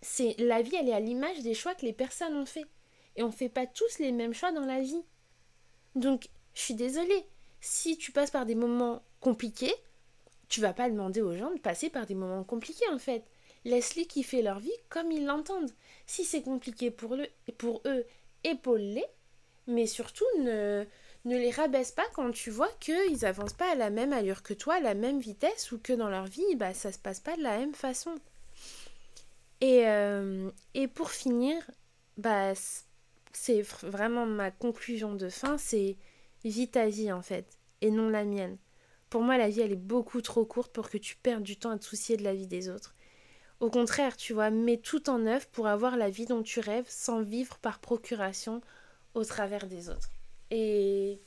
c'est 0.00 0.34
la 0.38 0.62
vie, 0.62 0.74
elle 0.76 0.88
est 0.88 0.94
à 0.94 1.00
l'image 1.00 1.40
des 1.40 1.54
choix 1.54 1.74
que 1.74 1.86
les 1.86 1.92
personnes 1.92 2.36
ont 2.36 2.46
fait. 2.46 2.66
Et 3.16 3.22
on 3.22 3.28
ne 3.28 3.32
fait 3.32 3.48
pas 3.48 3.66
tous 3.66 3.98
les 4.00 4.12
mêmes 4.12 4.34
choix 4.34 4.52
dans 4.52 4.66
la 4.66 4.80
vie. 4.80 5.02
Donc, 5.94 6.28
je 6.54 6.60
suis 6.60 6.74
désolée. 6.74 7.26
Si 7.60 7.96
tu 7.96 8.12
passes 8.12 8.30
par 8.30 8.44
des 8.44 8.54
moments 8.54 9.02
compliqués, 9.20 9.74
tu 10.54 10.60
vas 10.60 10.72
pas 10.72 10.88
demander 10.88 11.20
aux 11.20 11.34
gens 11.34 11.50
de 11.50 11.58
passer 11.58 11.90
par 11.90 12.06
des 12.06 12.14
moments 12.14 12.44
compliqués 12.44 12.88
en 12.92 12.98
fait. 13.00 13.24
Laisse-les 13.64 14.06
kiffer 14.06 14.40
leur 14.40 14.60
vie 14.60 14.70
comme 14.88 15.10
ils 15.10 15.26
l'entendent. 15.26 15.72
Si 16.06 16.24
c'est 16.24 16.42
compliqué 16.42 16.92
pour, 16.92 17.16
le, 17.16 17.26
pour 17.58 17.82
eux, 17.86 18.04
épaule-les, 18.44 19.04
mais 19.66 19.88
surtout 19.88 20.24
ne, 20.38 20.84
ne 21.24 21.36
les 21.36 21.50
rabaisse 21.50 21.90
pas 21.90 22.04
quand 22.14 22.30
tu 22.30 22.50
vois 22.50 22.70
qu'ils 22.78 23.26
avancent 23.26 23.54
pas 23.54 23.72
à 23.72 23.74
la 23.74 23.90
même 23.90 24.12
allure 24.12 24.44
que 24.44 24.54
toi, 24.54 24.74
à 24.74 24.80
la 24.80 24.94
même 24.94 25.18
vitesse, 25.18 25.72
ou 25.72 25.78
que 25.78 25.92
dans 25.92 26.08
leur 26.08 26.26
vie, 26.26 26.54
bah, 26.54 26.72
ça 26.72 26.92
se 26.92 27.00
passe 27.00 27.18
pas 27.18 27.36
de 27.36 27.42
la 27.42 27.58
même 27.58 27.74
façon. 27.74 28.14
Et, 29.60 29.88
euh, 29.88 30.52
et 30.74 30.86
pour 30.86 31.10
finir, 31.10 31.68
bah, 32.16 32.52
c'est 33.32 33.62
vraiment 33.62 34.26
ma 34.26 34.52
conclusion 34.52 35.14
de 35.14 35.28
fin, 35.28 35.58
c'est 35.58 35.96
vis 36.44 36.68
ta 36.68 36.86
vie 36.86 37.10
en 37.10 37.22
fait, 37.22 37.58
et 37.80 37.90
non 37.90 38.08
la 38.08 38.24
mienne. 38.24 38.56
Pour 39.14 39.22
moi, 39.22 39.38
la 39.38 39.48
vie, 39.48 39.60
elle 39.60 39.70
est 39.70 39.76
beaucoup 39.76 40.20
trop 40.22 40.44
courte 40.44 40.72
pour 40.72 40.90
que 40.90 40.98
tu 40.98 41.14
perdes 41.14 41.44
du 41.44 41.56
temps 41.56 41.70
à 41.70 41.78
te 41.78 41.84
soucier 41.84 42.16
de 42.16 42.24
la 42.24 42.34
vie 42.34 42.48
des 42.48 42.68
autres. 42.68 42.96
Au 43.60 43.70
contraire, 43.70 44.16
tu 44.16 44.32
vois, 44.32 44.50
mets 44.50 44.76
tout 44.76 45.08
en 45.08 45.24
œuvre 45.24 45.46
pour 45.52 45.68
avoir 45.68 45.96
la 45.96 46.10
vie 46.10 46.26
dont 46.26 46.42
tu 46.42 46.58
rêves 46.58 46.88
sans 46.88 47.22
vivre 47.22 47.56
par 47.58 47.78
procuration 47.78 48.60
au 49.14 49.24
travers 49.24 49.68
des 49.68 49.88
autres. 49.88 50.10
Et, 50.50 51.20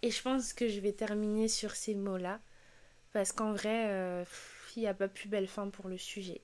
et 0.00 0.10
je 0.10 0.22
pense 0.22 0.54
que 0.54 0.68
je 0.68 0.80
vais 0.80 0.92
terminer 0.92 1.48
sur 1.48 1.72
ces 1.72 1.94
mots-là, 1.94 2.40
parce 3.12 3.32
qu'en 3.32 3.52
vrai, 3.52 3.88
euh, 3.88 4.24
il 4.74 4.80
n'y 4.80 4.88
a 4.88 4.94
pas 4.94 5.08
plus 5.08 5.28
belle 5.28 5.48
fin 5.48 5.68
pour 5.68 5.88
le 5.88 5.98
sujet. 5.98 6.40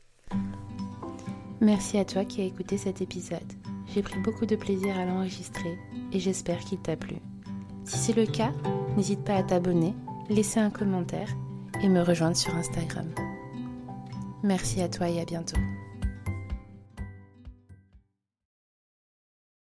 Merci 1.62 1.96
à 1.96 2.04
toi 2.04 2.26
qui 2.26 2.42
as 2.42 2.44
écouté 2.44 2.76
cet 2.76 3.00
épisode. 3.00 3.40
J'ai 3.94 4.02
pris 4.02 4.20
beaucoup 4.20 4.44
de 4.44 4.54
plaisir 4.54 4.98
à 4.98 5.06
l'enregistrer 5.06 5.78
et 6.12 6.20
j'espère 6.20 6.58
qu'il 6.58 6.82
t'a 6.82 6.98
plu. 6.98 7.16
Si 7.86 7.96
c'est 7.96 8.12
le 8.12 8.26
cas, 8.26 8.52
n'hésite 8.98 9.24
pas 9.24 9.36
à 9.36 9.42
t'abonner 9.42 9.94
laisser 10.28 10.60
un 10.60 10.70
commentaire 10.70 11.28
et 11.82 11.88
me 11.88 12.02
rejoindre 12.02 12.36
sur 12.36 12.54
Instagram. 12.54 13.06
Merci 14.42 14.82
à 14.82 14.88
toi 14.88 15.08
et 15.08 15.20
à 15.20 15.24
bientôt. 15.24 15.58